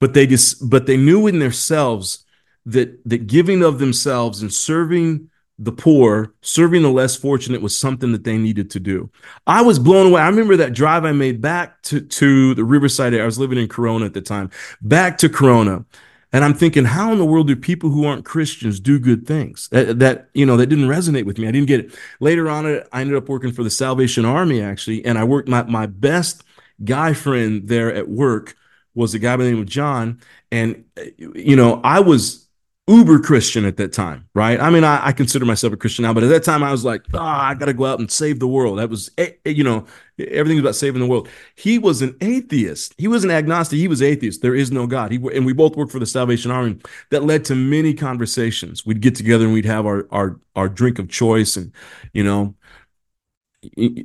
But 0.00 0.14
they 0.14 0.26
just 0.26 0.68
but 0.68 0.86
they 0.86 0.96
knew 0.96 1.28
in 1.28 1.38
themselves 1.38 2.24
that 2.66 3.08
that 3.08 3.28
giving 3.28 3.62
of 3.62 3.78
themselves 3.78 4.42
and 4.42 4.52
serving 4.52 5.30
the 5.58 5.72
poor, 5.72 6.34
serving 6.40 6.82
the 6.82 6.90
less 6.90 7.14
fortunate 7.14 7.62
was 7.62 7.78
something 7.78 8.12
that 8.12 8.24
they 8.24 8.36
needed 8.36 8.70
to 8.70 8.80
do. 8.80 9.10
I 9.46 9.62
was 9.62 9.78
blown 9.78 10.08
away. 10.08 10.20
I 10.20 10.28
remember 10.28 10.56
that 10.56 10.72
drive 10.72 11.04
I 11.04 11.12
made 11.12 11.40
back 11.40 11.80
to, 11.82 12.00
to 12.00 12.54
the 12.54 12.64
Riverside. 12.64 13.14
I 13.14 13.24
was 13.24 13.38
living 13.38 13.58
in 13.58 13.68
Corona 13.68 14.06
at 14.06 14.14
the 14.14 14.20
time, 14.20 14.50
back 14.82 15.18
to 15.18 15.28
Corona. 15.28 15.84
And 16.32 16.44
I'm 16.44 16.54
thinking, 16.54 16.84
how 16.84 17.12
in 17.12 17.18
the 17.18 17.24
world 17.24 17.46
do 17.46 17.54
people 17.54 17.90
who 17.90 18.04
aren't 18.04 18.24
Christians 18.24 18.80
do 18.80 18.98
good 18.98 19.24
things? 19.24 19.68
That, 19.68 20.00
that, 20.00 20.30
you 20.34 20.44
know, 20.44 20.56
that 20.56 20.66
didn't 20.66 20.88
resonate 20.88 21.26
with 21.26 21.38
me. 21.38 21.46
I 21.46 21.52
didn't 21.52 21.68
get 21.68 21.78
it. 21.78 21.96
Later 22.18 22.48
on, 22.50 22.66
I 22.92 23.00
ended 23.00 23.16
up 23.16 23.28
working 23.28 23.52
for 23.52 23.62
the 23.62 23.70
Salvation 23.70 24.24
Army, 24.24 24.60
actually. 24.60 25.04
And 25.04 25.16
I 25.16 25.22
worked, 25.22 25.48
my, 25.48 25.62
my 25.62 25.86
best 25.86 26.42
guy 26.82 27.12
friend 27.12 27.68
there 27.68 27.94
at 27.94 28.08
work 28.08 28.56
was 28.96 29.14
a 29.14 29.20
guy 29.20 29.36
by 29.36 29.44
the 29.44 29.50
name 29.50 29.60
of 29.60 29.68
John. 29.68 30.20
And, 30.50 30.84
you 31.16 31.54
know, 31.54 31.80
I 31.84 32.00
was 32.00 32.43
uber 32.86 33.18
Christian 33.18 33.64
at 33.64 33.78
that 33.78 33.94
time, 33.94 34.28
right? 34.34 34.60
I 34.60 34.68
mean, 34.68 34.84
I, 34.84 35.06
I, 35.06 35.12
consider 35.12 35.46
myself 35.46 35.72
a 35.72 35.76
Christian 35.76 36.02
now, 36.02 36.12
but 36.12 36.22
at 36.22 36.28
that 36.28 36.44
time 36.44 36.62
I 36.62 36.70
was 36.70 36.84
like, 36.84 37.02
oh, 37.14 37.18
I 37.18 37.54
got 37.54 37.66
to 37.66 37.72
go 37.72 37.86
out 37.86 37.98
and 37.98 38.10
save 38.10 38.40
the 38.40 38.46
world. 38.46 38.78
That 38.78 38.90
was, 38.90 39.10
eh, 39.16 39.30
eh, 39.46 39.50
you 39.50 39.64
know, 39.64 39.86
everything's 40.18 40.60
about 40.60 40.74
saving 40.74 41.00
the 41.00 41.06
world. 41.06 41.28
He 41.54 41.78
was 41.78 42.02
an 42.02 42.14
atheist. 42.20 42.94
He 42.98 43.08
was 43.08 43.24
an 43.24 43.30
agnostic. 43.30 43.78
He 43.78 43.88
was 43.88 44.02
atheist. 44.02 44.42
There 44.42 44.54
is 44.54 44.70
no 44.70 44.86
God. 44.86 45.12
He, 45.12 45.16
and 45.16 45.46
we 45.46 45.54
both 45.54 45.76
worked 45.76 45.92
for 45.92 45.98
the 45.98 46.04
Salvation 46.04 46.50
Army. 46.50 46.76
That 47.10 47.24
led 47.24 47.46
to 47.46 47.54
many 47.54 47.94
conversations. 47.94 48.84
We'd 48.84 49.00
get 49.00 49.14
together 49.14 49.46
and 49.46 49.54
we'd 49.54 49.64
have 49.64 49.86
our 49.86 50.06
our 50.10 50.38
our 50.54 50.68
drink 50.68 50.98
of 50.98 51.08
choice, 51.08 51.56
and 51.56 51.72
you 52.12 52.22
know, 52.22 52.54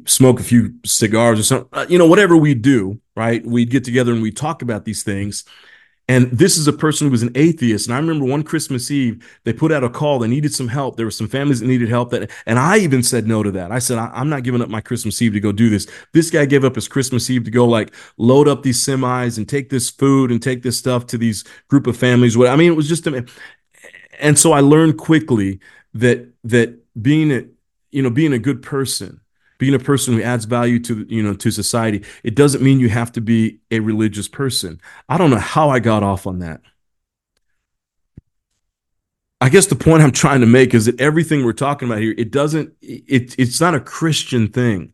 smoke 0.05 0.39
a 0.39 0.43
few 0.43 0.73
cigars 0.85 1.39
or 1.39 1.43
something. 1.43 1.69
Uh, 1.73 1.85
you 1.89 1.97
know, 1.97 2.07
whatever 2.07 2.37
we 2.37 2.53
do, 2.53 3.01
right? 3.17 3.45
We'd 3.45 3.71
get 3.71 3.83
together 3.83 4.13
and 4.13 4.21
we'd 4.21 4.37
talk 4.37 4.61
about 4.61 4.85
these 4.85 5.03
things. 5.03 5.43
And 6.09 6.31
this 6.31 6.57
is 6.57 6.67
a 6.67 6.73
person 6.73 7.05
who 7.05 7.11
was 7.11 7.21
an 7.21 7.31
atheist. 7.35 7.85
And 7.85 7.93
I 7.93 7.99
remember 7.99 8.25
one 8.25 8.41
Christmas 8.41 8.89
Eve, 8.89 9.23
they 9.43 9.53
put 9.53 9.71
out 9.71 9.83
a 9.83 9.89
call. 9.91 10.17
They 10.17 10.27
needed 10.27 10.51
some 10.51 10.67
help. 10.67 10.97
There 10.97 11.05
were 11.05 11.11
some 11.11 11.27
families 11.27 11.59
that 11.59 11.67
needed 11.67 11.87
help. 11.87 12.09
That, 12.09 12.31
and 12.47 12.57
I 12.57 12.79
even 12.79 13.03
said 13.03 13.27
no 13.27 13.43
to 13.43 13.51
that. 13.51 13.71
I 13.71 13.77
said, 13.77 13.99
I, 13.99 14.19
am 14.19 14.27
not 14.27 14.41
giving 14.41 14.63
up 14.63 14.69
my 14.69 14.81
Christmas 14.81 15.21
Eve 15.21 15.33
to 15.33 15.39
go 15.39 15.51
do 15.51 15.69
this. 15.69 15.87
This 16.11 16.31
guy 16.31 16.45
gave 16.45 16.65
up 16.65 16.73
his 16.73 16.87
Christmas 16.87 17.29
Eve 17.29 17.43
to 17.43 17.51
go 17.51 17.63
like 17.63 17.93
load 18.17 18.47
up 18.47 18.63
these 18.63 18.83
semis 18.83 19.37
and 19.37 19.47
take 19.47 19.69
this 19.69 19.91
food 19.91 20.31
and 20.31 20.41
take 20.41 20.63
this 20.63 20.79
stuff 20.79 21.05
to 21.07 21.17
these 21.19 21.43
group 21.67 21.85
of 21.85 21.95
families. 21.95 22.35
What 22.35 22.47
I 22.47 22.55
mean, 22.55 22.71
it 22.71 22.75
was 22.75 22.89
just, 22.89 23.05
a, 23.05 23.23
and 24.19 24.37
so 24.37 24.51
I 24.51 24.61
learned 24.61 24.97
quickly 24.97 25.59
that, 25.93 26.27
that 26.43 26.75
being 26.99 27.31
a, 27.31 27.45
you 27.91 28.01
know, 28.01 28.09
being 28.09 28.33
a 28.33 28.39
good 28.39 28.63
person, 28.63 29.21
being 29.59 29.75
a 29.75 29.79
person 29.79 30.15
who 30.15 30.21
adds 30.23 30.45
value 30.45 30.79
to 30.79 31.05
you 31.07 31.21
know 31.21 31.35
to 31.35 31.51
society 31.51 32.03
it 32.23 32.33
doesn't 32.33 32.63
mean 32.63 32.79
you 32.79 32.89
have 32.89 33.11
to 33.11 33.21
be 33.21 33.59
a 33.69 33.79
religious 33.79 34.27
person 34.27 34.81
i 35.07 35.17
don't 35.17 35.29
know 35.29 35.37
how 35.37 35.69
i 35.69 35.77
got 35.77 36.01
off 36.01 36.25
on 36.25 36.39
that 36.39 36.61
i 39.39 39.49
guess 39.49 39.67
the 39.67 39.75
point 39.75 40.01
i'm 40.01 40.11
trying 40.11 40.41
to 40.41 40.47
make 40.47 40.73
is 40.73 40.85
that 40.85 40.99
everything 40.99 41.45
we're 41.45 41.53
talking 41.53 41.87
about 41.87 42.01
here 42.01 42.15
it 42.17 42.31
doesn't 42.31 42.73
it, 42.81 43.35
it's 43.37 43.61
not 43.61 43.75
a 43.75 43.79
christian 43.79 44.47
thing 44.47 44.93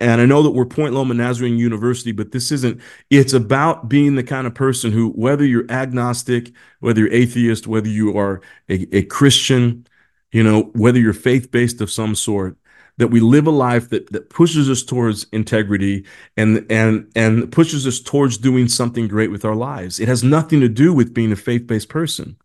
and 0.00 0.20
I 0.20 0.24
know 0.24 0.42
that 0.42 0.52
we're 0.52 0.64
Point 0.64 0.94
Loma 0.94 1.14
Nazarene 1.14 1.58
University, 1.58 2.12
but 2.12 2.32
this 2.32 2.50
isn't. 2.52 2.80
It's 3.10 3.32
about 3.32 3.88
being 3.88 4.14
the 4.14 4.22
kind 4.22 4.46
of 4.46 4.54
person 4.54 4.92
who, 4.92 5.10
whether 5.10 5.44
you're 5.44 5.70
agnostic, 5.70 6.52
whether 6.80 7.00
you're 7.00 7.12
atheist, 7.12 7.66
whether 7.66 7.88
you 7.88 8.16
are 8.16 8.40
a, 8.68 8.96
a 8.96 9.02
Christian, 9.02 9.86
you 10.32 10.42
know, 10.42 10.70
whether 10.74 10.98
you're 10.98 11.12
faith 11.12 11.50
based 11.50 11.80
of 11.80 11.90
some 11.90 12.14
sort, 12.14 12.56
that 12.96 13.08
we 13.08 13.20
live 13.20 13.46
a 13.46 13.50
life 13.50 13.88
that 13.90 14.12
that 14.12 14.30
pushes 14.30 14.70
us 14.70 14.82
towards 14.82 15.26
integrity 15.32 16.04
and 16.36 16.64
and 16.70 17.10
and 17.14 17.50
pushes 17.50 17.86
us 17.86 18.00
towards 18.00 18.38
doing 18.38 18.68
something 18.68 19.08
great 19.08 19.30
with 19.30 19.44
our 19.44 19.54
lives. 19.54 19.98
It 19.98 20.08
has 20.08 20.22
nothing 20.22 20.60
to 20.60 20.68
do 20.68 20.92
with 20.92 21.14
being 21.14 21.32
a 21.32 21.36
faith-based 21.36 21.88
person. 21.88 22.36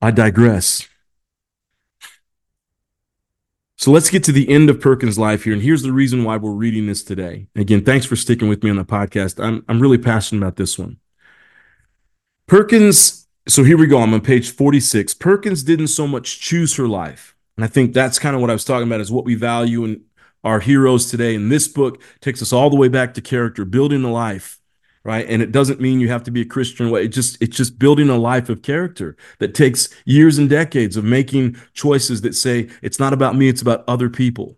I 0.00 0.10
digress. 0.10 0.88
So 3.76 3.90
let's 3.90 4.10
get 4.10 4.22
to 4.24 4.32
the 4.32 4.48
end 4.48 4.70
of 4.70 4.80
Perkins' 4.80 5.18
life 5.18 5.42
here. 5.42 5.52
And 5.52 5.62
here's 5.62 5.82
the 5.82 5.92
reason 5.92 6.22
why 6.22 6.36
we're 6.36 6.52
reading 6.52 6.86
this 6.86 7.02
today. 7.02 7.48
Again, 7.56 7.84
thanks 7.84 8.06
for 8.06 8.14
sticking 8.14 8.48
with 8.48 8.62
me 8.62 8.70
on 8.70 8.76
the 8.76 8.84
podcast. 8.84 9.42
I'm, 9.42 9.64
I'm 9.68 9.80
really 9.80 9.98
passionate 9.98 10.40
about 10.40 10.54
this 10.54 10.78
one. 10.78 10.98
Perkins, 12.46 13.26
so 13.48 13.64
here 13.64 13.76
we 13.76 13.88
go. 13.88 14.00
I'm 14.00 14.14
on 14.14 14.20
page 14.20 14.52
46. 14.52 15.14
Perkins 15.14 15.64
didn't 15.64 15.88
so 15.88 16.06
much 16.06 16.38
choose 16.38 16.76
her 16.76 16.86
life 16.86 17.34
and 17.56 17.64
I 17.64 17.68
think 17.68 17.92
that's 17.92 18.18
kind 18.18 18.34
of 18.34 18.40
what 18.40 18.50
I 18.50 18.54
was 18.54 18.64
talking 18.64 18.86
about 18.86 19.00
is 19.00 19.12
what 19.12 19.24
we 19.24 19.34
value 19.34 19.84
in 19.84 20.04
our 20.44 20.60
heroes 20.60 21.10
today. 21.10 21.34
And 21.34 21.52
this 21.52 21.68
book 21.68 22.02
takes 22.20 22.42
us 22.42 22.52
all 22.52 22.70
the 22.70 22.76
way 22.76 22.88
back 22.88 23.14
to 23.14 23.20
character, 23.20 23.64
building 23.64 24.04
a 24.04 24.10
life, 24.10 24.58
right? 25.04 25.26
And 25.28 25.42
it 25.42 25.52
doesn't 25.52 25.80
mean 25.80 26.00
you 26.00 26.08
have 26.08 26.24
to 26.24 26.30
be 26.30 26.40
a 26.40 26.46
Christian. 26.46 26.90
Way. 26.90 27.04
It 27.04 27.08
just 27.08 27.40
it's 27.42 27.56
just 27.56 27.78
building 27.78 28.08
a 28.08 28.16
life 28.16 28.48
of 28.48 28.62
character 28.62 29.16
that 29.38 29.54
takes 29.54 29.88
years 30.04 30.38
and 30.38 30.48
decades 30.48 30.96
of 30.96 31.04
making 31.04 31.56
choices 31.74 32.22
that 32.22 32.34
say 32.34 32.68
it's 32.80 32.98
not 32.98 33.12
about 33.12 33.36
me, 33.36 33.48
it's 33.48 33.62
about 33.62 33.84
other 33.86 34.08
people. 34.08 34.56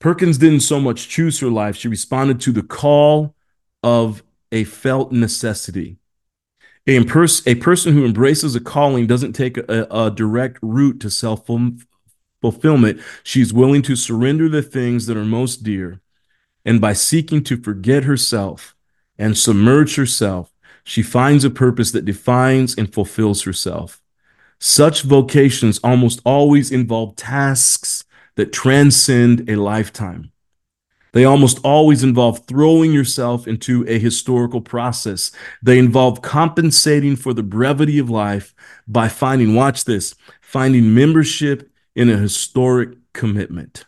Perkins 0.00 0.38
didn't 0.38 0.60
so 0.60 0.78
much 0.78 1.08
choose 1.08 1.40
her 1.40 1.50
life; 1.50 1.76
she 1.76 1.88
responded 1.88 2.40
to 2.42 2.52
the 2.52 2.62
call 2.62 3.34
of 3.82 4.22
a 4.52 4.64
felt 4.64 5.12
necessity. 5.12 5.98
A, 6.88 7.04
pers- 7.04 7.46
a 7.46 7.54
person 7.56 7.92
who 7.92 8.06
embraces 8.06 8.56
a 8.56 8.60
calling 8.60 9.06
doesn't 9.06 9.34
take 9.34 9.58
a, 9.58 9.86
a 9.90 10.10
direct 10.10 10.58
route 10.62 11.00
to 11.00 11.10
self 11.10 11.46
fulfillment. 12.40 13.00
She's 13.22 13.52
willing 13.52 13.82
to 13.82 13.94
surrender 13.94 14.48
the 14.48 14.62
things 14.62 15.04
that 15.06 15.16
are 15.16 15.24
most 15.24 15.62
dear. 15.62 16.00
And 16.64 16.80
by 16.80 16.94
seeking 16.94 17.44
to 17.44 17.58
forget 17.58 18.04
herself 18.04 18.74
and 19.18 19.36
submerge 19.36 19.96
herself, 19.96 20.50
she 20.82 21.02
finds 21.02 21.44
a 21.44 21.50
purpose 21.50 21.90
that 21.92 22.06
defines 22.06 22.74
and 22.74 22.92
fulfills 22.92 23.42
herself. 23.42 24.02
Such 24.58 25.02
vocations 25.02 25.78
almost 25.84 26.22
always 26.24 26.70
involve 26.72 27.16
tasks 27.16 28.04
that 28.36 28.52
transcend 28.52 29.48
a 29.50 29.56
lifetime. 29.56 30.32
They 31.12 31.24
almost 31.24 31.58
always 31.64 32.02
involve 32.02 32.46
throwing 32.46 32.92
yourself 32.92 33.46
into 33.46 33.86
a 33.88 33.98
historical 33.98 34.60
process. 34.60 35.32
They 35.62 35.78
involve 35.78 36.22
compensating 36.22 37.16
for 37.16 37.32
the 37.32 37.42
brevity 37.42 37.98
of 37.98 38.10
life 38.10 38.54
by 38.86 39.08
finding, 39.08 39.54
watch 39.54 39.84
this, 39.84 40.14
finding 40.40 40.94
membership 40.94 41.70
in 41.94 42.10
a 42.10 42.16
historic 42.16 42.90
commitment. 43.12 43.84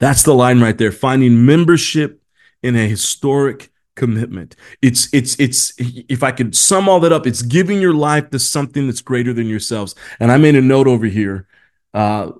That's 0.00 0.22
the 0.22 0.34
line 0.34 0.60
right 0.60 0.76
there. 0.76 0.92
Finding 0.92 1.46
membership 1.46 2.22
in 2.62 2.76
a 2.76 2.88
historic 2.88 3.70
commitment. 3.94 4.56
It's 4.80 5.12
it's 5.12 5.38
it's 5.38 5.72
if 5.78 6.22
I 6.22 6.32
could 6.32 6.56
sum 6.56 6.88
all 6.88 7.00
that 7.00 7.12
up, 7.12 7.26
it's 7.26 7.42
giving 7.42 7.80
your 7.80 7.94
life 7.94 8.30
to 8.30 8.38
something 8.38 8.86
that's 8.86 9.02
greater 9.02 9.32
than 9.32 9.46
yourselves. 9.46 9.94
And 10.18 10.32
I 10.32 10.38
made 10.38 10.54
a 10.54 10.62
note 10.62 10.88
over 10.88 11.06
here 11.06 11.46
uh, 11.94 12.32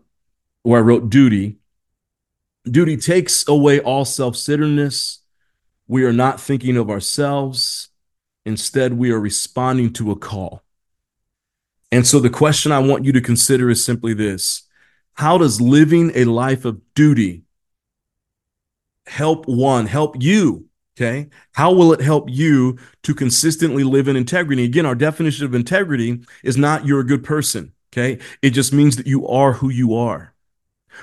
where 0.62 0.80
I 0.80 0.82
wrote 0.82 1.10
duty 1.10 1.58
Duty 2.64 2.96
takes 2.96 3.46
away 3.48 3.80
all 3.80 4.04
self 4.04 4.36
centeredness. 4.36 5.20
We 5.88 6.04
are 6.04 6.12
not 6.12 6.40
thinking 6.40 6.76
of 6.76 6.90
ourselves. 6.90 7.88
Instead, 8.44 8.94
we 8.94 9.10
are 9.10 9.20
responding 9.20 9.92
to 9.94 10.10
a 10.10 10.16
call. 10.16 10.62
And 11.90 12.06
so 12.06 12.18
the 12.18 12.30
question 12.30 12.72
I 12.72 12.78
want 12.78 13.04
you 13.04 13.12
to 13.12 13.20
consider 13.20 13.68
is 13.70 13.84
simply 13.84 14.14
this 14.14 14.62
How 15.14 15.38
does 15.38 15.60
living 15.60 16.12
a 16.14 16.24
life 16.24 16.64
of 16.64 16.80
duty 16.94 17.42
help 19.06 19.46
one, 19.46 19.86
help 19.86 20.16
you? 20.20 20.66
Okay. 20.96 21.28
How 21.52 21.72
will 21.72 21.92
it 21.92 22.00
help 22.00 22.28
you 22.28 22.78
to 23.02 23.14
consistently 23.14 23.82
live 23.82 24.08
in 24.08 24.16
integrity? 24.16 24.64
Again, 24.64 24.86
our 24.86 24.94
definition 24.94 25.46
of 25.46 25.54
integrity 25.54 26.20
is 26.44 26.56
not 26.56 26.86
you're 26.86 27.00
a 27.00 27.06
good 27.06 27.24
person. 27.24 27.72
Okay. 27.92 28.18
It 28.40 28.50
just 28.50 28.72
means 28.72 28.96
that 28.96 29.06
you 29.06 29.26
are 29.26 29.54
who 29.54 29.68
you 29.68 29.94
are. 29.94 30.31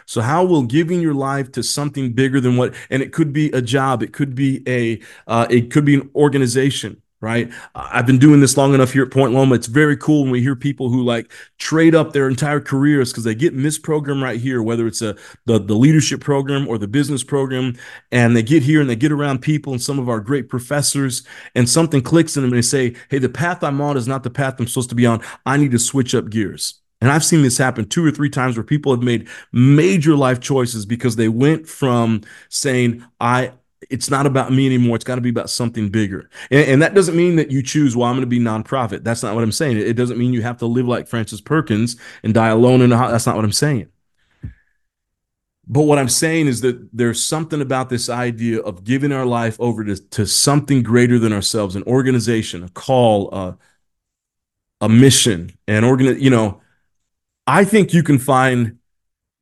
So 0.06 0.22
how 0.22 0.46
will 0.46 0.64
giving 0.64 1.02
your 1.02 1.14
life 1.14 1.52
to 1.54 1.64
something 1.64 2.14
bigger 2.14 2.40
than 2.40 2.58
what, 2.58 2.74
and 2.90 3.02
it 3.02 3.14
could 3.14 3.34
be 3.34 3.52
a 3.52 3.62
job, 3.62 4.04
it 4.04 4.14
could 4.14 4.36
be 4.36 4.64
a, 4.68 5.00
uh, 5.28 5.48
it 5.50 5.72
could 5.72 5.86
be 5.86 5.96
an 5.96 6.10
organization, 6.16 7.02
right? 7.22 7.52
I've 7.76 8.06
been 8.06 8.18
doing 8.18 8.40
this 8.40 8.56
long 8.56 8.74
enough 8.74 8.94
here 8.94 9.04
at 9.04 9.12
Point 9.12 9.34
Loma. 9.34 9.56
It's 9.56 9.68
very 9.68 9.98
cool 9.98 10.24
when 10.24 10.32
we 10.32 10.42
hear 10.42 10.56
people 10.56 10.90
who 10.90 11.04
like 11.04 11.32
trade 11.58 11.94
up 11.94 12.14
their 12.14 12.30
entire 12.30 12.62
careers 12.62 13.12
because 13.12 13.26
they 13.26 13.36
get 13.36 13.54
in 13.54 13.64
this 13.64 13.78
program 13.78 14.24
right 14.24 14.40
here, 14.40 14.64
whether 14.64 14.88
it's 14.88 15.02
a 15.02 15.18
the, 15.46 15.60
the 15.60 15.76
leadership 15.76 16.22
program 16.22 16.68
or 16.68 16.78
the 16.78 16.88
business 16.88 17.24
program, 17.24 17.76
and 18.12 18.36
they 18.36 18.44
get 18.44 18.64
here 18.64 18.80
and 18.80 18.90
they 18.90 18.96
get 18.96 19.12
around 19.12 19.40
people 19.42 19.74
and 19.74 19.82
some 19.82 20.00
of 20.00 20.08
our 20.08 20.20
great 20.20 20.50
professors, 20.50 21.24
and 21.56 21.70
something 21.70 22.02
clicks 22.02 22.38
in 22.38 22.44
them 22.44 22.54
and 22.54 22.58
they 22.58 22.66
say, 22.66 22.96
Hey, 23.10 23.20
the 23.20 23.30
path 23.30 23.64
I'm 23.64 23.82
on 23.82 23.98
is 23.98 24.08
not 24.08 24.24
the 24.24 24.30
path 24.30 24.56
I'm 24.60 24.68
supposed 24.68 24.90
to 24.90 24.96
be 24.96 25.06
on. 25.06 25.22
I 25.46 25.58
need 25.58 25.72
to 25.72 25.80
switch 25.80 26.16
up 26.16 26.30
gears. 26.30 26.76
And 27.02 27.10
I've 27.10 27.24
seen 27.24 27.42
this 27.42 27.58
happen 27.58 27.88
two 27.88 28.06
or 28.06 28.12
three 28.12 28.30
times 28.30 28.58
where 28.58 28.64
people 28.64 28.92
have 28.92 29.02
made 29.02 29.28
major 29.52 30.16
life 30.16 30.40
choices 30.40 30.86
because 30.86 31.16
they 31.16 31.30
went 31.30 31.68
from 31.68 32.22
saying, 32.50 33.06
I, 33.22 33.54
it's 33.90 34.10
not 34.10 34.26
about 34.26 34.52
me 34.52 34.66
anymore. 34.66 34.98
It's 34.98 35.06
got 35.06 35.16
to 35.16 35.22
be 35.22 35.30
about 35.30 35.50
something 35.50 35.90
bigger. 35.90 36.30
And, 36.52 36.68
and, 36.68 36.82
that 36.82 36.94
doesn't 36.94 37.16
mean 37.16 37.38
that 37.38 37.52
you 37.52 37.64
choose, 37.64 37.96
well, 37.96 38.10
I'm 38.10 38.16
going 38.16 38.22
to 38.22 38.28
be 38.28 38.40
nonprofit. 38.40 39.04
That's 39.04 39.24
not 39.24 39.34
what 39.34 39.44
I'm 39.44 39.52
saying. 39.54 39.78
It, 39.78 39.94
doesn't 39.94 40.18
mean 40.18 40.34
you 40.34 40.42
have 40.42 40.58
to 40.58 40.66
live 40.66 40.88
like 40.88 41.08
Frances 41.08 41.40
Perkins 41.40 41.96
and 42.24 42.34
die 42.34 42.50
alone 42.50 42.82
in 42.82 42.92
a 42.92 42.98
house. 42.98 43.12
That's 43.12 43.26
not 43.26 43.38
what 43.38 43.46
I'm 43.46 43.52
saying. 43.54 43.88
But 45.72 45.84
what 45.84 46.00
I'm 46.00 46.10
saying 46.10 46.48
is 46.48 46.62
that 46.62 46.90
there's 46.92 47.24
something 47.24 47.62
about 47.62 47.90
this 47.90 48.10
idea 48.10 48.60
of 48.60 48.84
giving 48.84 49.12
our 49.12 49.26
life 49.26 49.56
over 49.60 49.86
to, 49.86 49.96
to 49.96 50.26
something 50.26 50.82
greater 50.82 51.20
than 51.20 51.32
ourselves, 51.32 51.76
an 51.76 51.84
organization, 51.84 52.64
a 52.64 52.70
call, 52.70 53.32
a, 53.32 53.58
a 54.82 54.90
mission, 54.90 55.52
an 55.68 55.84
organ, 55.84 56.20
you 56.20 56.32
know, 56.32 56.60
I 57.50 57.66
think 57.66 57.96
you 57.96 58.04
can 58.04 58.20
find 58.20 58.78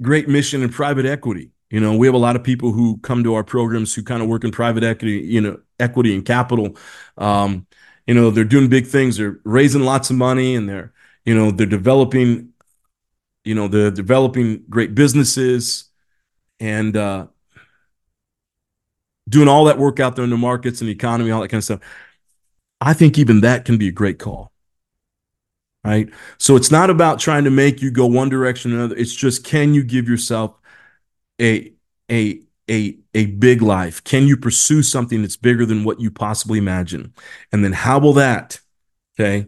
great 0.01 0.29
mission 0.29 0.63
in 0.63 0.69
private 0.69 1.05
equity. 1.05 1.51
You 1.69 1.81
know, 1.81 1.97
we 1.97 2.07
have 2.07 2.13
a 2.13 2.17
lot 2.17 2.37
of 2.37 2.43
people 2.43 2.71
who 2.71 2.99
come 2.99 3.21
to 3.25 3.33
our 3.33 3.43
programs 3.43 3.93
who 3.93 4.01
kind 4.01 4.23
of 4.23 4.29
work 4.29 4.45
in 4.45 4.51
private 4.51 4.81
equity, 4.81 5.19
you 5.19 5.41
know, 5.41 5.59
equity 5.77 6.15
and 6.15 6.25
capital. 6.25 6.77
Um, 7.17 7.67
you 8.05 8.13
know, 8.13 8.31
they're 8.31 8.45
doing 8.45 8.69
big 8.69 8.87
things. 8.87 9.17
They're 9.17 9.41
raising 9.43 9.81
lots 9.81 10.09
of 10.09 10.15
money 10.15 10.55
and 10.55 10.69
they're, 10.69 10.93
you 11.25 11.35
know, 11.35 11.51
they're 11.51 11.67
developing, 11.67 12.53
you 13.43 13.53
know, 13.53 13.67
they're 13.67 13.91
developing 13.91 14.63
great 14.69 14.95
businesses 14.95 15.89
and 16.61 16.95
uh, 16.95 17.27
doing 19.27 19.49
all 19.49 19.65
that 19.65 19.77
work 19.77 19.99
out 19.99 20.15
there 20.15 20.23
in 20.23 20.31
the 20.31 20.37
markets 20.37 20.79
and 20.79 20.87
the 20.87 20.93
economy, 20.93 21.29
all 21.29 21.41
that 21.41 21.49
kind 21.49 21.59
of 21.59 21.65
stuff. 21.65 21.81
I 22.79 22.93
think 22.93 23.17
even 23.17 23.41
that 23.41 23.65
can 23.65 23.77
be 23.77 23.89
a 23.89 23.91
great 23.91 24.17
call. 24.17 24.53
Right? 25.88 26.10
So 26.38 26.58
it's 26.58 26.69
not 26.69 26.89
about 26.89 27.17
trying 27.17 27.45
to 27.45 27.50
make 27.50 27.82
you 27.82 27.91
go 27.91 28.06
one 28.06 28.28
direction 28.28 28.73
or 28.73 28.76
another. 28.76 28.97
It's 28.97 29.15
just 29.15 29.45
can 29.45 29.73
you 29.73 29.84
give 29.84 30.10
yourself 30.10 30.60
a 31.39 31.71
a 32.12 32.41
a 32.69 32.97
a 33.13 33.28
big 33.28 33.62
life? 33.62 34.04
Can 34.04 34.28
you 34.28 34.36
pursue 34.36 34.84
something 34.84 35.21
that's 35.21 35.38
bigger 35.38 35.65
than 35.65 35.86
what 35.86 36.02
you 36.02 36.12
possibly 36.12 36.60
imagine? 36.60 37.13
And 37.54 37.63
then 37.63 37.71
how 37.71 38.00
will 38.00 38.13
that, 38.13 38.60
okay, 39.17 39.47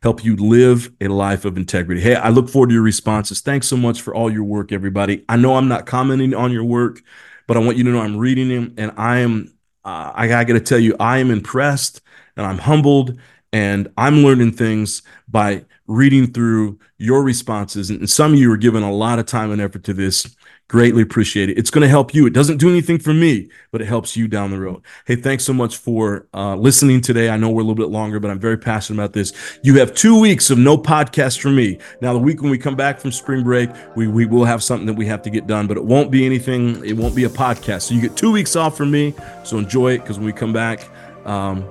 help 0.00 0.24
you 0.24 0.36
live 0.36 0.92
a 1.00 1.08
life 1.08 1.44
of 1.44 1.56
integrity? 1.56 2.00
Hey, 2.00 2.14
I 2.14 2.28
look 2.28 2.48
forward 2.48 2.68
to 2.68 2.74
your 2.74 2.84
responses. 2.84 3.40
Thanks 3.40 3.66
so 3.66 3.76
much 3.76 4.00
for 4.00 4.14
all 4.14 4.32
your 4.32 4.44
work, 4.44 4.70
everybody. 4.70 5.24
I 5.28 5.36
know 5.36 5.56
I'm 5.56 5.68
not 5.68 5.86
commenting 5.86 6.34
on 6.34 6.52
your 6.52 6.64
work, 6.64 7.02
but 7.48 7.56
I 7.56 7.60
want 7.60 7.78
you 7.78 7.84
to 7.84 7.90
know 7.90 8.00
I'm 8.00 8.16
reading 8.16 8.48
them 8.48 8.74
and 8.78 8.92
I 8.96 9.18
am 9.18 9.52
uh, 9.84 10.12
I, 10.14 10.32
I 10.32 10.44
got 10.44 10.52
to 10.52 10.60
tell 10.60 10.78
you, 10.78 10.94
I 11.00 11.18
am 11.18 11.30
impressed 11.30 12.00
and 12.36 12.46
I'm 12.46 12.58
humbled 12.58 13.18
and 13.52 13.90
I'm 13.96 14.22
learning 14.22 14.52
things 14.52 15.02
by 15.28 15.64
reading 15.90 16.32
through 16.32 16.78
your 16.98 17.24
responses. 17.24 17.90
And 17.90 18.08
some 18.08 18.32
of 18.32 18.38
you 18.38 18.52
are 18.52 18.56
giving 18.56 18.84
a 18.84 18.92
lot 18.92 19.18
of 19.18 19.26
time 19.26 19.50
and 19.50 19.60
effort 19.60 19.82
to 19.84 19.92
this. 19.92 20.36
Greatly 20.68 21.02
appreciate 21.02 21.50
it. 21.50 21.58
It's 21.58 21.68
going 21.68 21.82
to 21.82 21.88
help 21.88 22.14
you. 22.14 22.26
It 22.28 22.32
doesn't 22.32 22.58
do 22.58 22.70
anything 22.70 23.00
for 23.00 23.12
me, 23.12 23.50
but 23.72 23.80
it 23.80 23.86
helps 23.86 24.16
you 24.16 24.28
down 24.28 24.52
the 24.52 24.60
road. 24.60 24.82
Hey, 25.04 25.16
thanks 25.16 25.42
so 25.42 25.52
much 25.52 25.78
for 25.78 26.28
uh, 26.32 26.54
listening 26.54 27.00
today. 27.00 27.28
I 27.28 27.36
know 27.36 27.50
we're 27.50 27.62
a 27.62 27.64
little 27.64 27.74
bit 27.74 27.88
longer, 27.88 28.20
but 28.20 28.30
I'm 28.30 28.38
very 28.38 28.56
passionate 28.56 29.02
about 29.02 29.14
this. 29.14 29.32
You 29.64 29.80
have 29.80 29.92
two 29.92 30.20
weeks 30.20 30.48
of 30.48 30.58
no 30.58 30.78
podcast 30.78 31.40
from 31.40 31.56
me. 31.56 31.80
Now, 32.00 32.12
the 32.12 32.20
week 32.20 32.40
when 32.40 32.52
we 32.52 32.58
come 32.58 32.76
back 32.76 33.00
from 33.00 33.10
spring 33.10 33.42
break, 33.42 33.68
we, 33.96 34.06
we 34.06 34.26
will 34.26 34.44
have 34.44 34.62
something 34.62 34.86
that 34.86 34.94
we 34.94 35.06
have 35.06 35.22
to 35.22 35.30
get 35.30 35.48
done, 35.48 35.66
but 35.66 35.76
it 35.76 35.84
won't 35.84 36.12
be 36.12 36.24
anything. 36.24 36.84
It 36.84 36.96
won't 36.96 37.16
be 37.16 37.24
a 37.24 37.28
podcast. 37.28 37.82
So 37.82 37.94
you 37.94 38.00
get 38.00 38.16
two 38.16 38.30
weeks 38.30 38.54
off 38.54 38.76
from 38.76 38.92
me. 38.92 39.12
So 39.42 39.58
enjoy 39.58 39.94
it 39.94 40.02
because 40.02 40.18
when 40.18 40.26
we 40.26 40.32
come 40.32 40.52
back, 40.52 40.88
um, 41.26 41.68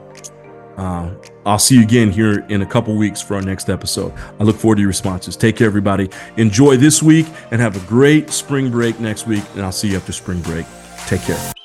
uh, 0.80 1.14
I'll 1.46 1.60
see 1.60 1.76
you 1.76 1.82
again 1.82 2.10
here 2.10 2.46
in 2.48 2.62
a 2.62 2.66
couple 2.66 2.96
weeks 2.96 3.22
for 3.22 3.36
our 3.36 3.42
next 3.42 3.70
episode. 3.70 4.14
I 4.40 4.44
look 4.44 4.56
forward 4.56 4.76
to 4.76 4.82
your 4.82 4.88
responses. 4.88 5.36
Take 5.36 5.58
care, 5.58 5.68
everybody. 5.68 6.10
Enjoy 6.38 6.78
this 6.78 7.04
week 7.04 7.28
and 7.52 7.60
have 7.60 7.76
a 7.76 7.86
great 7.88 8.30
spring 8.30 8.72
break 8.72 9.00
next 9.00 9.28
week. 9.28 9.44
And 9.56 9.64
I'll 9.64 9.72
see 9.74 9.90
you 9.90 9.98
after 9.98 10.14
spring 10.14 10.42
break. 10.42 10.66
Take 11.08 11.22
care. 11.22 11.59